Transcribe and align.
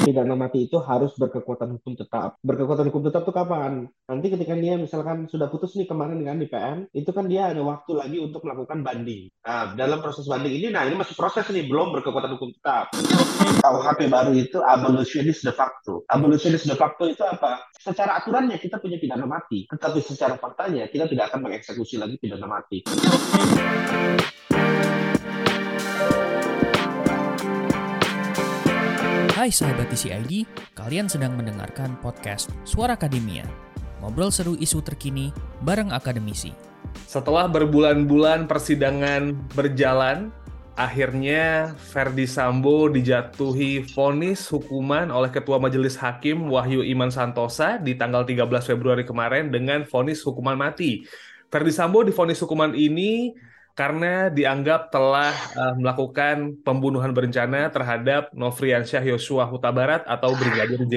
pidana 0.00 0.32
mati 0.32 0.64
itu 0.64 0.80
harus 0.80 1.12
berkekuatan 1.20 1.76
hukum 1.76 1.92
tetap. 1.92 2.40
Berkekuatan 2.40 2.88
hukum 2.88 3.04
tetap 3.04 3.28
itu 3.28 3.32
kapan? 3.36 3.84
Nanti 4.08 4.26
ketika 4.32 4.56
dia 4.56 4.80
misalkan 4.80 5.28
sudah 5.28 5.52
putus 5.52 5.76
nih 5.76 5.84
kemarin 5.84 6.24
kan 6.24 6.40
di 6.40 6.48
PN, 6.48 6.88
itu 6.96 7.10
kan 7.12 7.28
dia 7.28 7.52
ada 7.52 7.60
waktu 7.60 7.92
lagi 7.92 8.16
untuk 8.16 8.40
melakukan 8.48 8.80
banding. 8.80 9.28
Nah, 9.44 9.76
dalam 9.76 10.00
proses 10.00 10.24
banding 10.24 10.56
ini, 10.56 10.72
nah 10.72 10.88
ini 10.88 10.96
masih 10.96 11.12
proses 11.12 11.44
nih, 11.52 11.68
belum 11.68 11.92
berkekuatan 12.00 12.32
hukum 12.40 12.48
tetap. 12.56 12.96
KUHP 13.62 14.10
baru 14.10 14.32
itu 14.32 14.58
abolitionist 14.58 15.44
de 15.44 15.52
facto. 15.52 16.02
Abolitionist 16.08 16.66
de 16.66 16.74
facto 16.74 17.06
itu 17.06 17.22
apa? 17.22 17.68
Secara 17.76 18.18
aturannya 18.18 18.56
kita 18.56 18.80
punya 18.80 18.96
pidana 18.96 19.28
mati, 19.28 19.68
tetapi 19.68 20.00
secara 20.00 20.40
faktanya 20.40 20.88
kita 20.88 21.06
tidak 21.06 21.30
akan 21.30 21.46
mengeksekusi 21.46 22.00
lagi 22.00 22.16
pidana 22.16 22.48
mati. 22.48 22.82
Hai 29.42 29.50
sahabat 29.50 29.90
TCID, 29.90 30.46
kalian 30.78 31.10
sedang 31.10 31.34
mendengarkan 31.34 31.98
podcast 31.98 32.54
Suara 32.62 32.94
Akademia. 32.94 33.42
Ngobrol 33.98 34.30
seru 34.30 34.54
isu 34.54 34.86
terkini 34.86 35.34
bareng 35.66 35.90
akademisi. 35.90 36.54
Setelah 37.10 37.50
berbulan-bulan 37.50 38.46
persidangan 38.46 39.34
berjalan, 39.50 40.30
akhirnya 40.78 41.74
Ferdi 41.74 42.22
Sambo 42.30 42.86
dijatuhi 42.86 43.82
vonis 43.90 44.46
hukuman 44.46 45.10
oleh 45.10 45.34
Ketua 45.34 45.58
Majelis 45.58 45.98
Hakim 45.98 46.46
Wahyu 46.46 46.86
Iman 46.86 47.10
Santosa 47.10 47.82
di 47.82 47.98
tanggal 47.98 48.22
13 48.22 48.46
Februari 48.46 49.02
kemarin 49.02 49.50
dengan 49.50 49.82
vonis 49.90 50.22
hukuman 50.22 50.54
mati. 50.54 51.02
Ferdi 51.50 51.74
Sambo 51.74 52.06
divonis 52.06 52.38
hukuman 52.38 52.78
ini 52.78 53.34
karena 53.72 54.28
dianggap 54.28 54.92
telah 54.92 55.32
uh, 55.56 55.74
melakukan 55.80 56.60
pembunuhan 56.60 57.12
berencana 57.16 57.72
terhadap 57.72 58.28
Nofriansyah 58.36 59.04
Yosua 59.04 59.48
Huta 59.48 59.72
Barat 59.72 60.04
atau 60.04 60.36
Brigadir 60.36 60.84
J. 60.88 60.94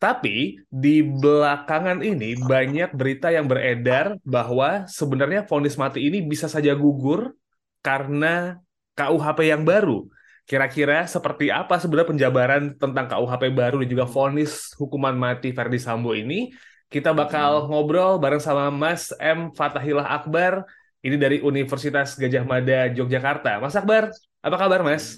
Tapi 0.00 0.56
di 0.72 1.04
belakangan 1.04 2.00
ini 2.00 2.32
banyak 2.40 2.96
berita 2.96 3.28
yang 3.28 3.44
beredar 3.44 4.16
bahwa 4.24 4.88
sebenarnya 4.88 5.44
vonis 5.44 5.76
mati 5.76 6.08
ini 6.08 6.24
bisa 6.24 6.48
saja 6.48 6.72
gugur 6.72 7.36
karena 7.84 8.56
KUHP 8.96 9.52
yang 9.52 9.68
baru. 9.68 10.08
Kira-kira 10.48 11.04
seperti 11.04 11.52
apa 11.52 11.76
sebenarnya 11.76 12.16
penjabaran 12.16 12.62
tentang 12.80 13.12
KUHP 13.12 13.52
baru 13.52 13.84
dan 13.84 13.88
juga 13.92 14.08
vonis 14.08 14.72
hukuman 14.80 15.12
mati 15.12 15.52
Verdi 15.52 15.76
Sambo 15.76 16.16
ini? 16.16 16.48
Kita 16.90 17.14
bakal 17.14 17.70
ngobrol 17.70 18.18
bareng 18.18 18.42
sama 18.42 18.66
Mas 18.72 19.14
M. 19.22 19.54
Fatahillah 19.54 20.10
Akbar, 20.10 20.66
ini 21.00 21.16
dari 21.16 21.40
Universitas 21.40 22.16
Gajah 22.16 22.44
Mada 22.44 22.92
Yogyakarta. 22.92 23.60
Mas 23.60 23.76
Akbar, 23.76 24.12
apa 24.40 24.56
kabar 24.56 24.80
Mas? 24.84 25.16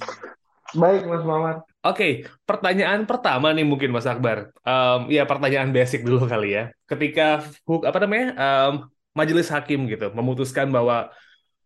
Baik 0.72 1.04
Mas 1.04 1.22
Muhammad. 1.26 1.66
Oke, 1.82 2.30
pertanyaan 2.46 3.02
pertama 3.04 3.50
nih 3.50 3.66
mungkin 3.66 3.90
Mas 3.90 4.06
Akbar. 4.06 4.54
Um, 4.62 5.10
ya 5.10 5.26
pertanyaan 5.26 5.74
basic 5.74 6.06
dulu 6.06 6.24
kali 6.24 6.54
ya. 6.54 6.64
Ketika 6.86 7.42
apa 7.66 7.98
namanya 7.98 8.26
um, 8.38 8.72
majelis 9.12 9.50
hakim 9.52 9.84
gitu 9.90 10.08
memutuskan 10.14 10.70
bahwa 10.72 11.12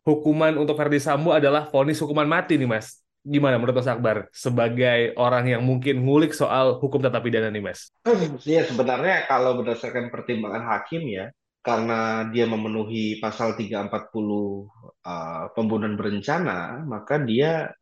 hukuman 0.03 0.57
untuk 0.57 0.75
Ferdi 0.75 0.99
Sambo 0.99 1.37
adalah 1.37 1.69
vonis 1.69 2.01
hukuman 2.01 2.27
mati 2.27 2.57
nih 2.57 2.67
Mas. 2.67 3.05
Gimana 3.27 3.59
menurut 3.59 3.83
Mas 3.83 3.91
Akbar 3.91 4.31
sebagai 4.33 5.13
orang 5.19 5.45
yang 5.51 5.63
mungkin 5.63 6.01
ngulik 6.01 6.33
soal 6.33 6.79
hukum 6.81 7.03
tata 7.03 7.21
pidana 7.21 7.53
nih 7.53 7.63
Mas? 7.63 7.93
Ya 8.47 8.65
sebenarnya 8.65 9.29
kalau 9.29 9.59
berdasarkan 9.61 10.09
pertimbangan 10.09 10.63
hakim 10.63 11.05
ya, 11.11 11.35
karena 11.67 12.31
dia 12.31 12.47
memenuhi 12.47 13.19
pasal 13.19 13.59
340 13.59 13.91
uh, 13.91 15.51
pembunuhan 15.51 15.99
berencana, 15.99 16.87
maka 16.87 17.19
dia 17.19 17.75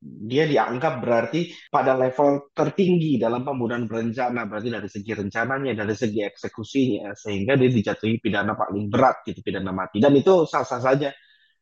dia 0.00 0.44
dianggap 0.48 1.02
berarti 1.02 1.52
pada 1.68 1.92
level 1.98 2.48
tertinggi 2.56 3.20
dalam 3.20 3.44
pembunuhan 3.44 3.84
berencana, 3.84 4.48
berarti 4.48 4.68
dari 4.72 4.88
segi 4.88 5.12
rencananya, 5.12 5.76
dari 5.76 5.92
segi 5.92 6.24
eksekusinya, 6.24 7.12
sehingga 7.12 7.60
dia 7.60 7.68
dijatuhi 7.68 8.22
pidana 8.24 8.56
paling 8.56 8.88
berat 8.88 9.20
gitu, 9.28 9.44
pidana 9.44 9.74
mati. 9.74 10.00
Dan 10.00 10.16
itu 10.16 10.48
sah-sah 10.48 10.80
saja 10.80 11.12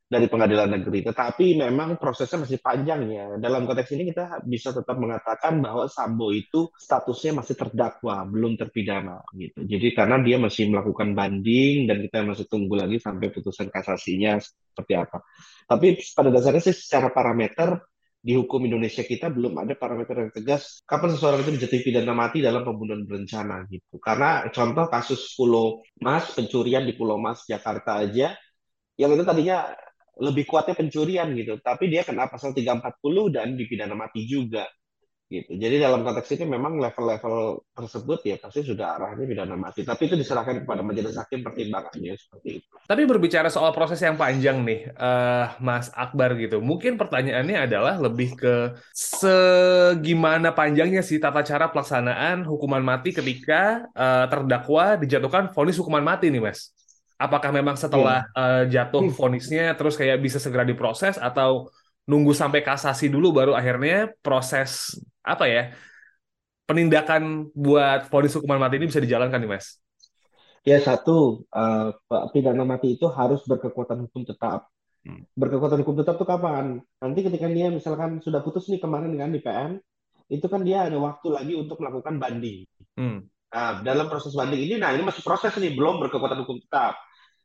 dari 0.04 0.28
pengadilan 0.28 0.68
negeri. 0.68 1.00
Tetapi 1.02 1.58
memang 1.58 1.96
prosesnya 1.96 2.44
masih 2.44 2.60
panjang 2.60 3.00
ya. 3.08 3.26
Dalam 3.40 3.64
konteks 3.64 3.90
ini 3.96 4.12
kita 4.12 4.44
bisa 4.44 4.70
tetap 4.70 4.94
mengatakan 5.00 5.58
bahwa 5.64 5.88
Sambo 5.88 6.30
itu 6.30 6.68
statusnya 6.76 7.40
masih 7.40 7.56
terdakwa, 7.56 8.22
belum 8.28 8.60
terpidana 8.60 9.24
gitu. 9.34 9.64
Jadi 9.64 9.96
karena 9.96 10.20
dia 10.20 10.36
masih 10.36 10.70
melakukan 10.70 11.16
banding 11.16 11.88
dan 11.88 12.04
kita 12.04 12.22
masih 12.22 12.46
tunggu 12.46 12.76
lagi 12.76 13.00
sampai 13.00 13.32
putusan 13.32 13.72
kasasinya 13.72 14.38
seperti 14.38 14.92
apa. 14.94 15.24
Tapi 15.64 15.96
pada 16.12 16.28
dasarnya 16.28 16.62
sih 16.62 16.76
secara 16.76 17.08
parameter 17.08 17.80
di 18.24 18.32
hukum 18.32 18.64
Indonesia 18.64 19.04
kita 19.04 19.28
belum 19.28 19.52
ada 19.60 19.76
parameter 19.76 20.16
yang 20.16 20.32
tegas 20.32 20.80
kapan 20.88 21.12
seseorang 21.12 21.44
itu 21.44 21.60
dijatuhi 21.60 21.92
pidana 21.92 22.16
mati 22.16 22.40
dalam 22.40 22.64
pembunuhan 22.64 23.04
berencana 23.04 23.68
gitu. 23.68 24.00
Karena 24.00 24.48
contoh 24.48 24.88
kasus 24.88 25.36
Pulau 25.36 25.84
Mas, 26.00 26.32
pencurian 26.32 26.88
di 26.88 26.96
Pulau 26.96 27.20
Mas 27.20 27.44
Jakarta 27.44 28.00
aja 28.00 28.32
yang 28.96 29.10
itu 29.12 29.24
tadinya 29.26 29.74
lebih 30.20 30.44
kuatnya 30.46 30.74
pencurian 30.78 31.30
gitu. 31.34 31.58
Tapi 31.58 31.90
dia 31.90 32.06
kena 32.06 32.30
pasal 32.30 32.54
340 32.54 33.34
dan 33.34 33.58
dipidana 33.58 33.94
mati 33.98 34.26
juga. 34.28 34.66
Gitu. 35.24 35.56
Jadi 35.56 35.80
dalam 35.80 36.04
konteks 36.04 36.36
ini 36.36 36.44
memang 36.46 36.76
level-level 36.76 37.66
tersebut 37.72 38.22
ya 38.28 38.36
pasti 38.36 38.60
sudah 38.60 38.94
arahnya 38.94 39.24
pidana 39.24 39.56
mati. 39.56 39.80
Tapi 39.80 40.06
itu 40.06 40.14
diserahkan 40.20 40.62
kepada 40.62 40.84
majelis 40.84 41.16
hakim 41.16 41.40
pertimbangannya 41.42 42.14
seperti 42.14 42.60
itu. 42.60 42.66
Tapi 42.84 43.02
berbicara 43.08 43.48
soal 43.48 43.72
proses 43.72 43.98
yang 44.04 44.20
panjang 44.20 44.60
nih, 44.62 44.92
uh, 44.94 45.56
Mas 45.64 45.88
Akbar 45.96 46.36
gitu. 46.36 46.60
Mungkin 46.60 47.00
pertanyaannya 47.00 47.56
adalah 47.66 47.96
lebih 47.96 48.36
ke 48.36 48.76
segimana 48.92 50.52
panjangnya 50.52 51.00
sih 51.00 51.16
tata 51.16 51.40
cara 51.40 51.72
pelaksanaan 51.72 52.44
hukuman 52.44 52.84
mati 52.84 53.16
ketika 53.16 53.88
uh, 53.96 54.28
terdakwa 54.28 55.00
dijatuhkan 55.00 55.50
vonis 55.56 55.80
hukuman 55.80 56.04
mati 56.04 56.28
nih, 56.28 56.44
Mas? 56.44 56.70
Apakah 57.14 57.50
memang 57.54 57.78
setelah 57.78 58.26
uh, 58.34 58.66
jatuh 58.66 59.06
vonisnya 59.14 59.74
terus 59.78 59.94
kayak 59.94 60.18
bisa 60.18 60.42
segera 60.42 60.66
diproses 60.66 61.16
atau 61.16 61.70
nunggu 62.04 62.36
sampai 62.36 62.60
kasasi 62.60 63.08
dulu 63.08 63.32
baru 63.32 63.52
akhirnya 63.56 64.12
proses 64.20 64.98
apa 65.24 65.48
ya 65.48 65.72
penindakan 66.64 67.52
buat 67.52 68.08
vonis 68.08 68.34
hukuman 68.36 68.60
mati 68.60 68.80
ini 68.80 68.88
bisa 68.88 69.00
dijalankan 69.00 69.40
nih 69.40 69.50
mas? 69.50 69.80
Ya 70.64 70.80
satu 70.80 71.44
uh, 71.52 71.92
pidana 72.32 72.64
mati 72.64 72.96
itu 72.96 73.04
harus 73.12 73.44
berkekuatan 73.44 74.08
hukum 74.08 74.24
tetap. 74.24 74.72
Hmm. 75.04 75.28
Berkekuatan 75.36 75.84
hukum 75.84 76.00
tetap 76.00 76.16
itu 76.16 76.24
kapan? 76.24 76.80
Nanti 77.04 77.20
ketika 77.20 77.44
dia 77.52 77.68
misalkan 77.68 78.24
sudah 78.24 78.40
putus 78.40 78.72
nih 78.72 78.80
kemarin 78.80 79.12
di 79.12 79.40
PN, 79.44 79.76
itu 80.32 80.46
kan 80.48 80.64
dia 80.64 80.88
ada 80.88 80.96
waktu 80.96 81.28
lagi 81.28 81.52
untuk 81.52 81.84
melakukan 81.84 82.16
banding. 82.16 82.64
Hmm. 82.96 83.28
Nah, 83.54 83.86
dalam 83.86 84.10
proses 84.10 84.34
banding 84.34 84.66
ini, 84.66 84.74
nah 84.82 84.90
ini 84.90 85.06
masih 85.06 85.22
proses 85.22 85.54
nih, 85.54 85.78
belum 85.78 86.02
berkekuatan 86.02 86.42
hukum 86.42 86.58
tetap. 86.58 86.98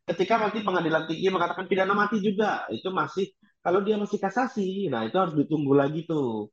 Ketika 0.10 0.42
nanti 0.42 0.66
pengadilan 0.66 1.06
tinggi 1.06 1.30
mengatakan 1.30 1.70
pidana 1.70 1.94
mati 1.94 2.18
juga, 2.18 2.66
itu 2.74 2.90
masih 2.90 3.30
kalau 3.62 3.86
dia 3.86 3.94
masih 4.02 4.18
kasasi, 4.18 4.90
nah 4.90 5.06
itu 5.06 5.14
harus 5.22 5.38
ditunggu 5.38 5.78
lagi 5.78 6.10
tuh. 6.10 6.50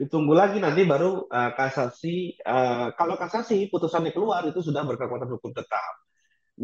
Ditunggu 0.00 0.32
lagi 0.32 0.56
nanti 0.56 0.88
baru 0.88 1.28
uh, 1.28 1.52
kasasi. 1.52 2.40
Uh, 2.40 2.96
kalau 2.96 3.20
kasasi 3.20 3.68
putusannya 3.68 4.08
keluar 4.16 4.40
itu 4.48 4.64
sudah 4.64 4.80
berkekuatan 4.88 5.28
hukum 5.36 5.52
tetap. 5.52 5.92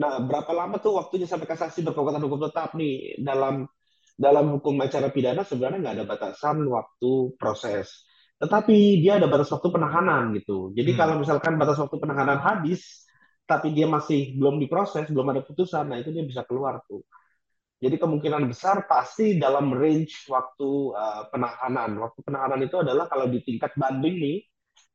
Nah, 0.01 0.25
berapa 0.25 0.49
lama 0.57 0.81
tuh 0.81 0.97
waktunya 0.97 1.29
sampai 1.29 1.45
kasasi 1.45 1.85
berkekuatan 1.85 2.25
hukum 2.25 2.41
tetap 2.49 2.73
nih 2.73 3.21
dalam 3.21 3.69
dalam 4.17 4.47
hukum 4.57 4.81
acara 4.81 5.13
pidana 5.13 5.45
sebenarnya 5.45 5.79
nggak 5.81 5.97
ada 6.01 6.07
batasan 6.09 6.65
waktu 6.69 7.37
proses 7.37 8.05
tetapi 8.41 9.05
dia 9.05 9.21
ada 9.21 9.29
batas 9.29 9.53
waktu 9.53 9.69
penahanan 9.69 10.33
gitu. 10.33 10.73
Jadi 10.73 10.97
hmm. 10.97 10.99
kalau 10.99 11.15
misalkan 11.21 11.61
batas 11.61 11.77
waktu 11.77 12.01
penahanan 12.01 12.41
habis, 12.41 13.05
tapi 13.45 13.77
dia 13.77 13.85
masih 13.85 14.33
belum 14.41 14.57
diproses, 14.57 15.05
belum 15.13 15.37
ada 15.37 15.45
putusan, 15.45 15.93
nah 15.93 16.01
itu 16.01 16.09
dia 16.09 16.25
bisa 16.25 16.49
keluar 16.49 16.81
tuh. 16.89 17.05
Jadi 17.81 17.97
kemungkinan 18.01 18.49
besar 18.49 18.89
pasti 18.89 19.37
dalam 19.37 19.73
range 19.73 20.29
waktu 20.29 20.69
uh, 20.93 21.29
penahanan. 21.33 21.97
Waktu 22.01 22.21
penahanan 22.25 22.61
itu 22.65 22.77
adalah 22.81 23.09
kalau 23.09 23.29
di 23.29 23.41
tingkat 23.45 23.73
banding 23.77 24.17
nih, 24.21 24.39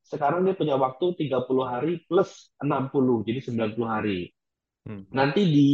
sekarang 0.05 0.45
dia 0.45 0.53
punya 0.53 0.77
waktu 0.77 1.17
30 1.17 1.33
hari 1.65 1.93
plus 2.05 2.53
60, 2.61 3.25
jadi 3.25 3.39
90 3.41 3.85
hari. 3.89 4.29
Hmm. 4.85 5.05
Nanti 5.09 5.41
di 5.49 5.67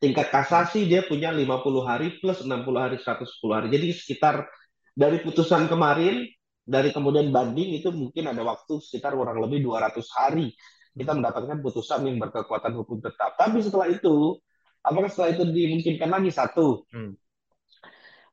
tingkat 0.00 0.32
kasasi 0.32 0.88
dia 0.88 1.04
punya 1.04 1.32
50 1.32 1.84
hari 1.84 2.16
plus 2.20 2.44
60 2.44 2.64
hari 2.80 2.96
110 2.96 3.28
hari. 3.52 3.68
Jadi 3.68 3.86
sekitar 3.92 4.48
dari 4.96 5.20
putusan 5.20 5.68
kemarin 5.68 6.24
dari 6.64 6.90
kemudian 6.90 7.28
banding 7.28 7.76
itu 7.76 7.92
mungkin 7.92 8.32
ada 8.32 8.40
waktu 8.40 8.80
sekitar 8.80 9.12
kurang 9.12 9.36
lebih 9.36 9.68
200 9.68 10.00
hari 10.16 10.56
kita 10.94 11.12
mendapatkan 11.12 11.58
putusan 11.58 12.06
yang 12.06 12.16
berkekuatan 12.22 12.72
hukum 12.78 13.02
tetap. 13.02 13.34
Tapi 13.34 13.58
setelah 13.60 13.90
itu, 13.90 14.38
apakah 14.80 15.10
setelah 15.10 15.34
itu 15.34 15.42
dimungkinkan 15.50 16.06
lagi 16.06 16.30
satu, 16.30 16.86
hmm. 16.86 17.12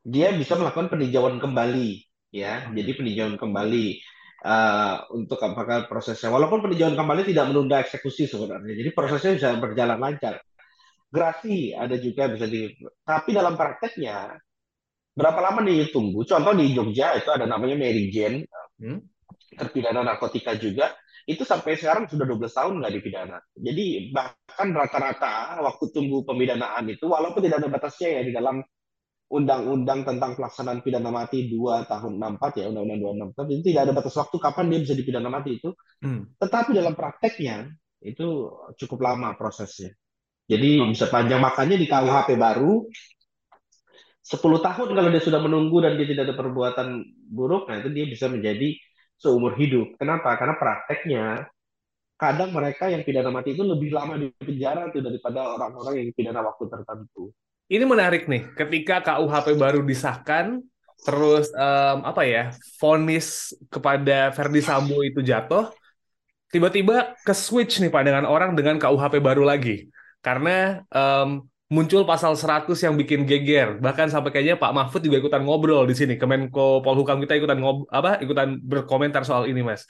dia 0.06 0.30
bisa 0.38 0.54
melakukan 0.56 0.94
peninjauan 0.94 1.42
kembali, 1.42 2.06
ya. 2.30 2.70
Hmm. 2.70 2.78
Jadi 2.78 2.92
peninjauan 3.02 3.36
kembali 3.42 3.86
uh, 4.46 5.10
untuk 5.18 5.42
apakah 5.42 5.90
prosesnya. 5.90 6.30
Walaupun 6.30 6.62
peninjauan 6.62 6.94
kembali 6.94 7.34
tidak 7.34 7.50
menunda 7.50 7.82
eksekusi 7.82 8.30
sebenarnya, 8.30 8.78
jadi 8.78 8.90
prosesnya 8.94 9.32
bisa 9.42 9.50
berjalan 9.58 9.98
lancar. 9.98 10.38
Grasi 11.12 11.76
ada 11.76 12.00
juga 12.00 12.32
bisa 12.32 12.48
di, 12.48 12.72
tapi 13.04 13.36
dalam 13.36 13.60
prakteknya 13.60 14.38
berapa 15.12 15.40
lama 15.40 15.60
nih 15.64 15.92
tunggu? 15.92 16.24
Contoh 16.24 16.54
di 16.56 16.72
Jogja 16.72 17.16
itu 17.20 17.30
ada 17.32 17.46
namanya 17.48 17.76
Mary 17.76 18.12
Jane. 18.12 18.48
Hmm? 18.82 19.00
terpidana 19.56 20.04
narkotika 20.04 20.56
juga 20.56 20.96
itu 21.28 21.46
sampai 21.46 21.78
sekarang 21.78 22.10
sudah 22.10 22.26
12 22.26 22.50
tahun 22.50 22.74
nggak 22.82 22.94
dipidana. 22.98 23.38
Jadi 23.54 24.10
bahkan 24.10 24.74
rata-rata 24.74 25.62
waktu 25.62 25.86
tunggu 25.94 26.26
pemidanaan 26.26 26.90
itu 26.90 27.06
walaupun 27.06 27.46
tidak 27.46 27.62
ada 27.62 27.70
batasnya 27.70 28.10
ya 28.20 28.22
di 28.26 28.34
dalam 28.34 28.58
undang-undang 29.32 30.04
tentang 30.04 30.36
pelaksanaan 30.36 30.84
pidana 30.84 31.08
mati 31.08 31.48
2 31.48 31.88
tahun 31.88 32.20
64 32.20 32.60
ya 32.60 32.66
undang-undang 32.74 33.00
264 33.32 33.54
itu 33.54 33.64
tidak 33.72 33.82
ada 33.88 33.94
batas 33.96 34.16
waktu 34.18 34.38
kapan 34.42 34.66
dia 34.68 34.80
bisa 34.82 34.94
dipidana 34.98 35.30
mati 35.30 35.50
itu. 35.62 35.70
Hmm. 36.02 36.22
Tetapi 36.36 36.70
dalam 36.74 36.94
prakteknya 36.98 37.70
itu 38.02 38.28
cukup 38.82 39.00
lama 39.06 39.38
prosesnya. 39.38 39.94
Jadi 40.50 40.84
bisa 40.90 41.08
panjang 41.08 41.40
makanya 41.40 41.78
di 41.80 41.86
KUHP 41.86 42.36
baru 42.36 42.90
10 44.22 44.62
tahun 44.62 44.90
kalau 44.94 45.10
dia 45.10 45.24
sudah 45.24 45.42
menunggu 45.42 45.82
dan 45.82 45.98
dia 45.98 46.06
tidak 46.06 46.30
ada 46.30 46.36
perbuatan 46.38 46.88
buruk, 47.26 47.66
nah 47.66 47.82
itu 47.82 47.90
dia 47.90 48.06
bisa 48.06 48.30
menjadi 48.30 48.78
seumur 49.18 49.58
hidup. 49.58 49.98
Kenapa? 49.98 50.38
Karena 50.38 50.56
prakteknya 50.58 51.26
kadang 52.22 52.54
mereka 52.54 52.86
yang 52.86 53.02
pidana 53.02 53.34
mati 53.34 53.58
itu 53.58 53.66
lebih 53.66 53.90
lama 53.90 54.14
di 54.14 54.30
penjara 54.38 54.94
tuh 54.94 55.02
daripada 55.02 55.58
orang-orang 55.58 56.06
yang 56.06 56.08
pidana 56.14 56.46
waktu 56.46 56.70
tertentu. 56.70 57.34
Ini 57.66 57.82
menarik 57.88 58.30
nih, 58.30 58.54
ketika 58.54 59.02
KUHP 59.02 59.58
baru 59.58 59.82
disahkan, 59.82 60.62
terus 61.02 61.50
um, 61.58 62.06
apa 62.06 62.22
ya, 62.30 62.54
vonis 62.78 63.58
kepada 63.74 64.30
Verdi 64.38 64.62
Sambo 64.62 65.02
itu 65.02 65.26
jatuh, 65.26 65.74
tiba-tiba 66.54 67.18
ke 67.26 67.34
switch 67.34 67.82
nih 67.82 67.90
pandangan 67.90 68.30
orang 68.30 68.54
dengan 68.54 68.78
KUHP 68.78 69.18
baru 69.18 69.42
lagi. 69.42 69.90
Karena 70.22 70.86
um, 70.94 71.50
muncul 71.72 72.04
pasal 72.04 72.36
100 72.36 72.68
yang 72.84 73.00
bikin 73.00 73.24
geger. 73.24 73.80
Bahkan 73.80 74.12
sampai 74.12 74.30
kayaknya 74.36 74.60
Pak 74.60 74.76
Mahfud 74.76 75.02
juga 75.08 75.24
ikutan 75.24 75.40
ngobrol 75.40 75.88
di 75.88 75.96
sini. 75.96 76.20
Kemenko 76.20 76.84
Polhukam 76.84 77.24
kita 77.24 77.40
ikutan 77.40 77.64
ngob 77.64 77.88
apa 77.88 78.20
ikutan 78.20 78.60
berkomentar 78.60 79.24
soal 79.24 79.48
ini, 79.48 79.64
Mas. 79.64 79.88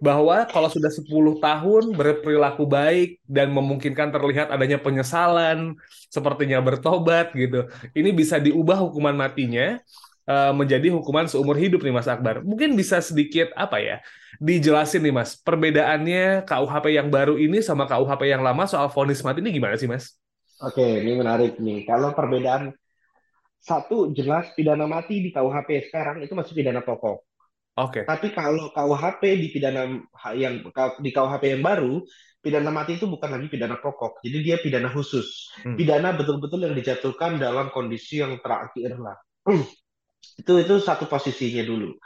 Bahwa 0.00 0.48
kalau 0.48 0.72
sudah 0.72 0.88
10 0.88 1.36
tahun 1.36 1.92
berperilaku 1.92 2.64
baik 2.64 3.20
dan 3.28 3.52
memungkinkan 3.52 4.08
terlihat 4.08 4.48
adanya 4.48 4.80
penyesalan, 4.80 5.76
sepertinya 6.08 6.64
bertobat 6.64 7.36
gitu. 7.36 7.68
Ini 7.92 8.08
bisa 8.16 8.40
diubah 8.40 8.80
hukuman 8.80 9.12
matinya 9.12 9.76
uh, 10.24 10.56
menjadi 10.56 10.96
hukuman 10.96 11.28
seumur 11.28 11.60
hidup 11.60 11.84
nih 11.84 11.92
Mas 11.92 12.08
Akbar. 12.08 12.40
Mungkin 12.40 12.72
bisa 12.72 13.04
sedikit 13.04 13.52
apa 13.52 13.84
ya? 13.84 14.00
Dijelasin 14.40 15.04
nih 15.04 15.12
Mas, 15.12 15.36
perbedaannya 15.36 16.48
KUHP 16.48 16.86
yang 16.96 17.12
baru 17.12 17.36
ini 17.36 17.60
sama 17.60 17.84
KUHP 17.84 18.32
yang 18.32 18.40
lama 18.40 18.64
soal 18.64 18.88
vonis 18.88 19.20
mati 19.20 19.44
ini 19.44 19.52
gimana 19.52 19.76
sih 19.76 19.84
Mas? 19.84 20.21
Oke, 20.62 21.02
ini 21.02 21.18
menarik 21.18 21.58
nih. 21.58 21.82
Kalau 21.82 22.14
perbedaan 22.14 22.70
satu 23.62 24.10
jelas 24.14 24.50
pidana 24.54 24.86
mati 24.86 25.22
di 25.22 25.30
KUHP 25.34 25.90
sekarang 25.90 26.22
itu 26.22 26.34
masih 26.38 26.54
pidana 26.54 26.82
pokok. 26.82 27.26
Oke. 27.78 28.04
Tapi 28.04 28.30
kalau 28.30 28.70
KUHP 28.70 29.22
di 29.38 29.48
pidana 29.50 29.90
yang 30.38 30.62
di 31.02 31.10
KUHP 31.10 31.58
yang 31.58 31.62
baru, 31.66 32.02
pidana 32.38 32.70
mati 32.70 32.94
itu 32.94 33.10
bukan 33.10 33.32
lagi 33.32 33.50
pidana 33.50 33.78
pokok. 33.78 34.22
Jadi 34.22 34.38
dia 34.42 34.56
pidana 34.62 34.86
khusus. 34.90 35.50
Hmm. 35.66 35.74
Pidana 35.74 36.14
betul-betul 36.14 36.62
yang 36.68 36.74
dijatuhkan 36.78 37.42
dalam 37.42 37.74
kondisi 37.74 38.22
yang 38.22 38.38
terakhir 38.38 38.98
lah. 38.98 39.16
itu 40.42 40.52
itu 40.58 40.74
satu 40.78 41.10
posisinya 41.10 41.66
dulu. 41.66 41.96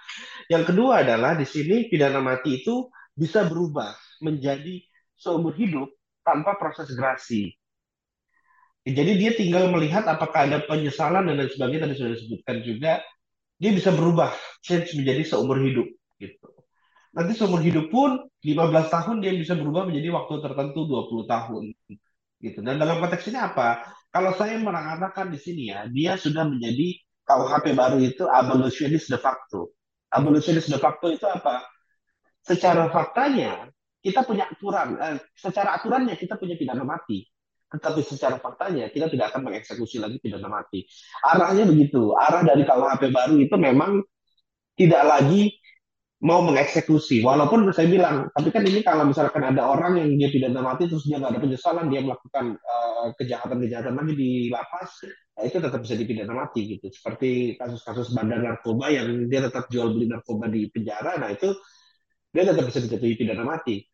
Yang 0.48 0.72
kedua 0.72 1.04
adalah 1.04 1.36
di 1.36 1.44
sini 1.44 1.92
pidana 1.92 2.24
mati 2.24 2.62
itu 2.62 2.88
bisa 3.16 3.44
berubah 3.48 3.96
menjadi 4.22 4.80
seumur 5.16 5.56
hidup 5.56 5.88
tanpa 6.22 6.54
proses 6.60 6.92
gerasi. 6.92 7.50
Jadi 8.86 9.12
dia 9.18 9.34
tinggal 9.34 9.66
melihat 9.74 10.06
apakah 10.06 10.46
ada 10.46 10.62
penyesalan 10.62 11.26
dan 11.26 11.42
lain 11.42 11.50
sebagainya 11.50 11.90
tadi 11.90 11.94
sudah 11.98 12.12
disebutkan 12.14 12.56
juga. 12.62 12.92
Dia 13.58 13.74
bisa 13.74 13.90
berubah, 13.90 14.30
change 14.62 14.94
menjadi 14.94 15.26
seumur 15.26 15.58
hidup 15.58 15.90
gitu. 16.22 16.46
Nanti 17.10 17.32
seumur 17.34 17.64
hidup 17.66 17.90
pun 17.90 18.30
15 18.44 18.86
tahun 18.86 19.16
dia 19.24 19.32
bisa 19.34 19.58
berubah 19.58 19.90
menjadi 19.90 20.14
waktu 20.14 20.38
tertentu 20.38 20.86
20 20.86 21.26
tahun 21.26 21.64
gitu. 22.38 22.58
Dan 22.62 22.78
dalam 22.78 23.02
konteks 23.02 23.26
ini 23.26 23.42
apa? 23.42 23.90
Kalau 24.14 24.36
saya 24.38 24.54
mengatakan 24.62 25.34
di 25.34 25.40
sini 25.40 25.74
ya, 25.74 25.90
dia 25.90 26.14
sudah 26.14 26.46
menjadi 26.46 26.94
KUHP 27.26 27.74
baru 27.74 27.98
itu 27.98 28.22
abolitionist 28.30 29.10
de 29.10 29.18
facto. 29.18 29.74
Abolitionist 30.14 30.70
de 30.70 30.78
facto 30.78 31.10
itu 31.10 31.26
apa? 31.26 31.66
Secara 32.38 32.86
faktanya 32.94 33.66
kita 33.98 34.22
punya 34.22 34.46
aturan, 34.46 34.94
eh, 34.94 35.18
secara 35.34 35.74
aturannya 35.74 36.14
kita 36.14 36.38
punya 36.38 36.54
pidana 36.54 36.86
mati 36.86 37.26
tetapi 37.66 38.00
secara 38.06 38.38
faktanya 38.38 38.86
kita 38.94 39.10
tidak 39.10 39.34
akan 39.34 39.50
mengeksekusi 39.50 39.98
lagi 39.98 40.22
pidana 40.22 40.46
mati. 40.46 40.86
Arahnya 41.26 41.66
begitu. 41.66 42.14
Arah 42.14 42.46
dari 42.46 42.62
KUHP 42.62 43.10
baru 43.10 43.36
itu 43.42 43.54
memang 43.58 44.02
tidak 44.78 45.02
lagi 45.02 45.56
mau 46.24 46.40
mengeksekusi. 46.40 47.20
Walaupun 47.20 47.68
saya 47.76 47.92
bilang, 47.92 48.32
tapi 48.32 48.48
kan 48.48 48.64
ini 48.64 48.80
kalau 48.80 49.04
misalkan 49.04 49.44
ada 49.44 49.68
orang 49.68 50.00
yang 50.00 50.16
dia 50.16 50.32
pidana 50.32 50.64
mati 50.64 50.88
terus 50.88 51.04
dia 51.04 51.20
nggak 51.20 51.36
ada 51.36 51.40
penyesalan, 51.44 51.86
dia 51.92 52.00
melakukan 52.00 52.56
kejahatan 52.56 53.60
kejahatan-kejahatan 53.60 53.94
lagi 53.94 54.12
di 54.16 54.30
lapas, 54.48 54.90
ya 55.36 55.42
itu 55.44 55.60
tetap 55.60 55.78
bisa 55.84 55.94
dipidana 55.94 56.32
mati 56.32 56.60
gitu. 56.76 56.88
Seperti 56.88 57.54
kasus-kasus 57.60 58.16
bandar 58.16 58.40
narkoba 58.40 58.88
yang 58.88 59.28
dia 59.28 59.44
tetap 59.44 59.68
jual 59.68 59.92
beli 59.92 60.08
narkoba 60.08 60.48
di 60.48 60.66
penjara, 60.72 61.20
nah 61.20 61.28
itu 61.28 61.52
dia 62.32 62.48
tetap 62.48 62.64
bisa 62.64 62.80
dijatuhi 62.80 63.14
pidana 63.20 63.44
mati. 63.44 63.84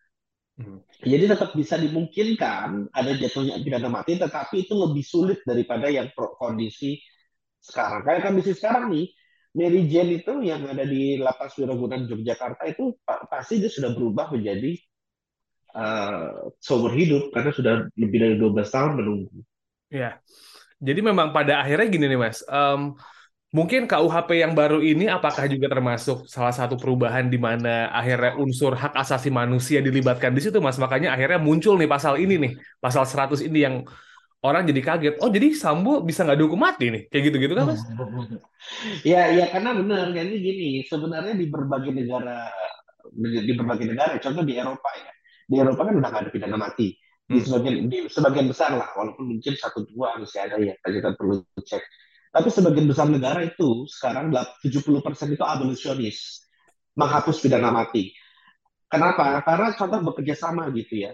Hmm. 0.52 0.84
Jadi 1.00 1.25
tetap 1.26 1.56
bisa 1.56 1.81
dimungkinkan 1.81 2.93
ada 2.93 3.10
jatuhnya 3.16 3.56
pidana 3.64 3.88
mati, 3.88 4.20
tetapi 4.20 4.69
itu 4.69 4.75
lebih 4.76 5.00
sulit 5.00 5.40
daripada 5.49 5.88
yang 5.88 6.12
kondisi 6.14 7.00
sekarang. 7.62 8.04
Kayak 8.04 8.28
kondisi 8.28 8.52
sekarang 8.52 8.93
nih, 8.93 9.06
Mary 9.56 9.88
Jane 9.88 10.20
itu 10.20 10.32
yang 10.44 10.64
ada 10.69 10.84
di 10.84 11.16
lapas 11.16 11.56
Wiragunan 11.56 12.04
Yogyakarta 12.04 12.69
itu 12.69 12.96
pasti 13.04 13.60
dia 13.60 13.72
sudah 13.72 13.93
berubah 13.93 14.32
menjadi 14.32 14.76
uh, 15.76 16.52
seumur 16.60 16.93
hidup 16.96 17.32
karena 17.32 17.50
sudah 17.52 17.75
lebih 17.96 18.19
dari 18.20 18.34
12 18.40 18.69
tahun 18.69 18.93
menunggu. 19.00 19.38
Ya, 19.93 20.20
jadi 20.81 21.00
memang 21.04 21.37
pada 21.37 21.60
akhirnya 21.60 21.87
gini 21.88 22.06
nih 22.10 22.20
mas, 22.20 22.40
um, 22.49 22.96
Mungkin 23.52 23.84
KUHP 23.84 24.40
yang 24.40 24.56
baru 24.56 24.81
ini 24.81 25.12
apakah 25.12 25.44
juga 25.44 25.69
termasuk 25.69 26.25
salah 26.25 26.56
satu 26.56 26.81
perubahan 26.81 27.28
di 27.28 27.37
mana 27.37 27.93
akhirnya 27.93 28.32
unsur 28.40 28.72
hak 28.72 28.96
asasi 28.96 29.28
manusia 29.28 29.84
dilibatkan 29.84 30.32
di 30.32 30.40
situ, 30.40 30.56
Mas? 30.56 30.81
Makanya 30.81 31.12
akhirnya 31.12 31.37
muncul 31.37 31.76
nih 31.76 31.84
pasal 31.84 32.16
ini 32.16 32.40
nih, 32.40 32.52
pasal 32.81 33.04
100 33.04 33.44
ini 33.44 33.60
yang 33.60 33.84
orang 34.40 34.64
jadi 34.64 34.81
kaget. 34.81 35.14
Oh, 35.20 35.28
jadi 35.28 35.52
Sambo 35.52 36.00
bisa 36.00 36.25
nggak 36.25 36.40
dihukum 36.40 36.64
mati 36.64 36.96
nih? 36.96 37.02
Kayak 37.12 37.22
gitu-gitu 37.28 37.52
kan, 37.52 37.76
Mas? 37.76 37.84
Ya, 39.04 39.28
ya 39.28 39.44
karena 39.52 39.76
benar. 39.76 40.16
Jadi 40.16 40.34
gini, 40.40 40.69
sebenarnya 40.88 41.37
di 41.37 41.44
berbagai 41.52 41.93
negara, 41.93 42.49
di 43.20 43.52
berbagai 43.52 43.84
negara, 43.84 44.16
contoh 44.16 44.49
di 44.49 44.56
Eropa 44.56 44.90
ya, 44.96 45.12
di 45.44 45.56
Eropa 45.60 45.92
kan 45.92 45.94
udah 46.00 46.09
nggak 46.09 46.23
ada 46.25 46.30
pidana 46.32 46.56
mati. 46.56 46.97
Di 47.28 47.37
hmm. 47.37 47.44
sebagian, 47.44 47.75
di 47.92 47.99
sebagian 48.09 48.49
besar 48.49 48.73
lah, 48.80 48.88
walaupun 48.97 49.28
mungkin 49.28 49.52
satu 49.61 49.85
dua 49.92 50.16
masih 50.16 50.40
ada 50.40 50.56
ya, 50.56 50.73
kita 50.80 51.12
perlu 51.21 51.44
cek 51.61 51.85
tapi 52.33 52.49
sebagian 52.49 52.89
besar 52.89 53.12
negara 53.12 53.45
itu 53.45 53.85
sekarang 53.93 54.33
70% 54.33 55.37
itu 55.37 55.45
abolisionis, 55.45 56.49
menghapus 56.97 57.45
pidana 57.45 57.69
mati. 57.69 58.09
Kenapa? 58.89 59.45
Karena 59.45 59.77
contoh 59.77 60.01
bekerja 60.01 60.49
sama 60.49 60.73
gitu 60.73 61.05
ya. 61.05 61.12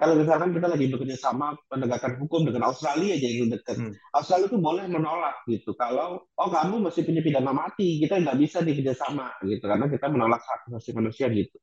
Kalau 0.00 0.16
misalkan 0.16 0.56
kita 0.56 0.64
lagi 0.70 0.86
bekerja 0.88 1.18
sama 1.18 1.52
penegakan 1.68 2.16
hukum 2.24 2.48
dengan 2.48 2.72
Australia 2.72 3.20
aja 3.20 3.28
yang 3.28 3.52
dekat, 3.52 3.76
hmm. 3.76 3.92
Australia 4.16 4.48
itu 4.48 4.56
boleh 4.56 4.88
menolak 4.88 5.44
gitu. 5.44 5.76
Kalau 5.76 6.24
oh 6.24 6.48
kamu 6.48 6.88
masih 6.88 7.04
punya 7.04 7.20
pidana 7.20 7.52
mati, 7.52 8.00
kita 8.00 8.16
nggak 8.16 8.38
bisa 8.40 8.64
di 8.64 8.72
kerjasama 8.80 9.28
gitu 9.44 9.60
karena 9.60 9.92
kita 9.92 10.08
menolak 10.08 10.40
hak 10.40 10.72
asasi 10.72 10.96
manusia 10.96 11.28
gitu. 11.28 11.60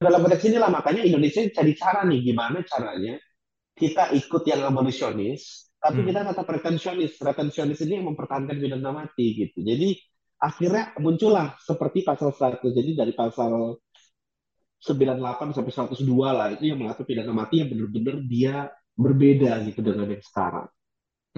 Dalam 0.00 0.24
konteks 0.24 0.48
inilah 0.48 0.72
makanya 0.72 1.04
Indonesia 1.04 1.44
cari 1.52 1.72
cara 1.76 2.08
nih 2.08 2.18
gimana 2.24 2.64
caranya 2.64 3.20
kita 3.76 4.16
ikut 4.16 4.42
yang 4.48 4.64
abolisionis 4.64 5.67
tapi 5.78 6.02
hmm. 6.02 6.08
kita 6.10 6.20
tetap 6.34 6.46
retensionis. 6.46 7.12
Retensionis 7.22 7.78
ini 7.86 8.02
yang 8.02 8.06
mempertahankan 8.10 8.58
pidana 8.58 8.90
mati 8.90 9.26
gitu. 9.34 9.62
Jadi 9.62 9.94
akhirnya 10.42 10.94
muncullah 10.98 11.54
seperti 11.62 12.02
pasal 12.02 12.34
100. 12.34 12.62
Jadi 12.62 12.90
dari 12.98 13.14
pasal 13.14 13.78
98 14.78 15.54
sampai 15.54 15.72
102 15.74 16.38
lah 16.38 16.48
itu 16.54 16.70
yang 16.70 16.78
mengatur 16.78 17.02
pidana 17.06 17.34
mati 17.34 17.62
yang 17.62 17.70
benar-benar 17.70 18.16
dia 18.26 18.54
berbeda 18.94 19.52
gitu 19.70 19.80
dengan 19.82 20.06
yang 20.10 20.22
sekarang. 20.22 20.66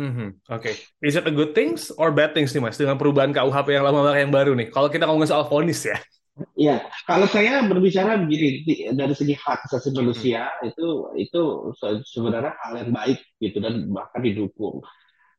Mm-hmm. 0.00 0.28
Oke, 0.48 0.72
okay. 0.72 0.74
is 1.04 1.12
it 1.12 1.28
a 1.28 1.34
good 1.34 1.52
things 1.52 1.92
or 2.00 2.08
bad 2.08 2.32
things 2.32 2.56
nih 2.56 2.62
mas 2.62 2.80
dengan 2.80 2.96
perubahan 2.96 3.36
KUHP 3.36 3.76
yang 3.76 3.84
lama 3.84 4.16
yang 4.16 4.32
baru 4.32 4.56
nih? 4.56 4.72
Kalau 4.72 4.88
kita 4.88 5.04
ngomongin 5.04 5.28
soal 5.28 5.44
vonis 5.44 5.84
ya. 5.84 6.00
Ya, 6.56 6.84
kalau 7.04 7.28
saya 7.28 7.64
berbicara 7.68 8.20
begini 8.24 8.64
dari 8.96 9.14
segi 9.16 9.34
hak 9.36 9.68
asasi 9.68 9.92
manusia 9.92 10.48
hmm. 10.48 10.70
itu 10.72 10.86
itu 11.20 11.42
sebenarnya 12.08 12.56
hal 12.60 12.72
yang 12.80 12.90
baik 12.92 13.18
gitu 13.40 13.60
dan 13.60 13.88
bahkan 13.92 14.20
didukung. 14.24 14.80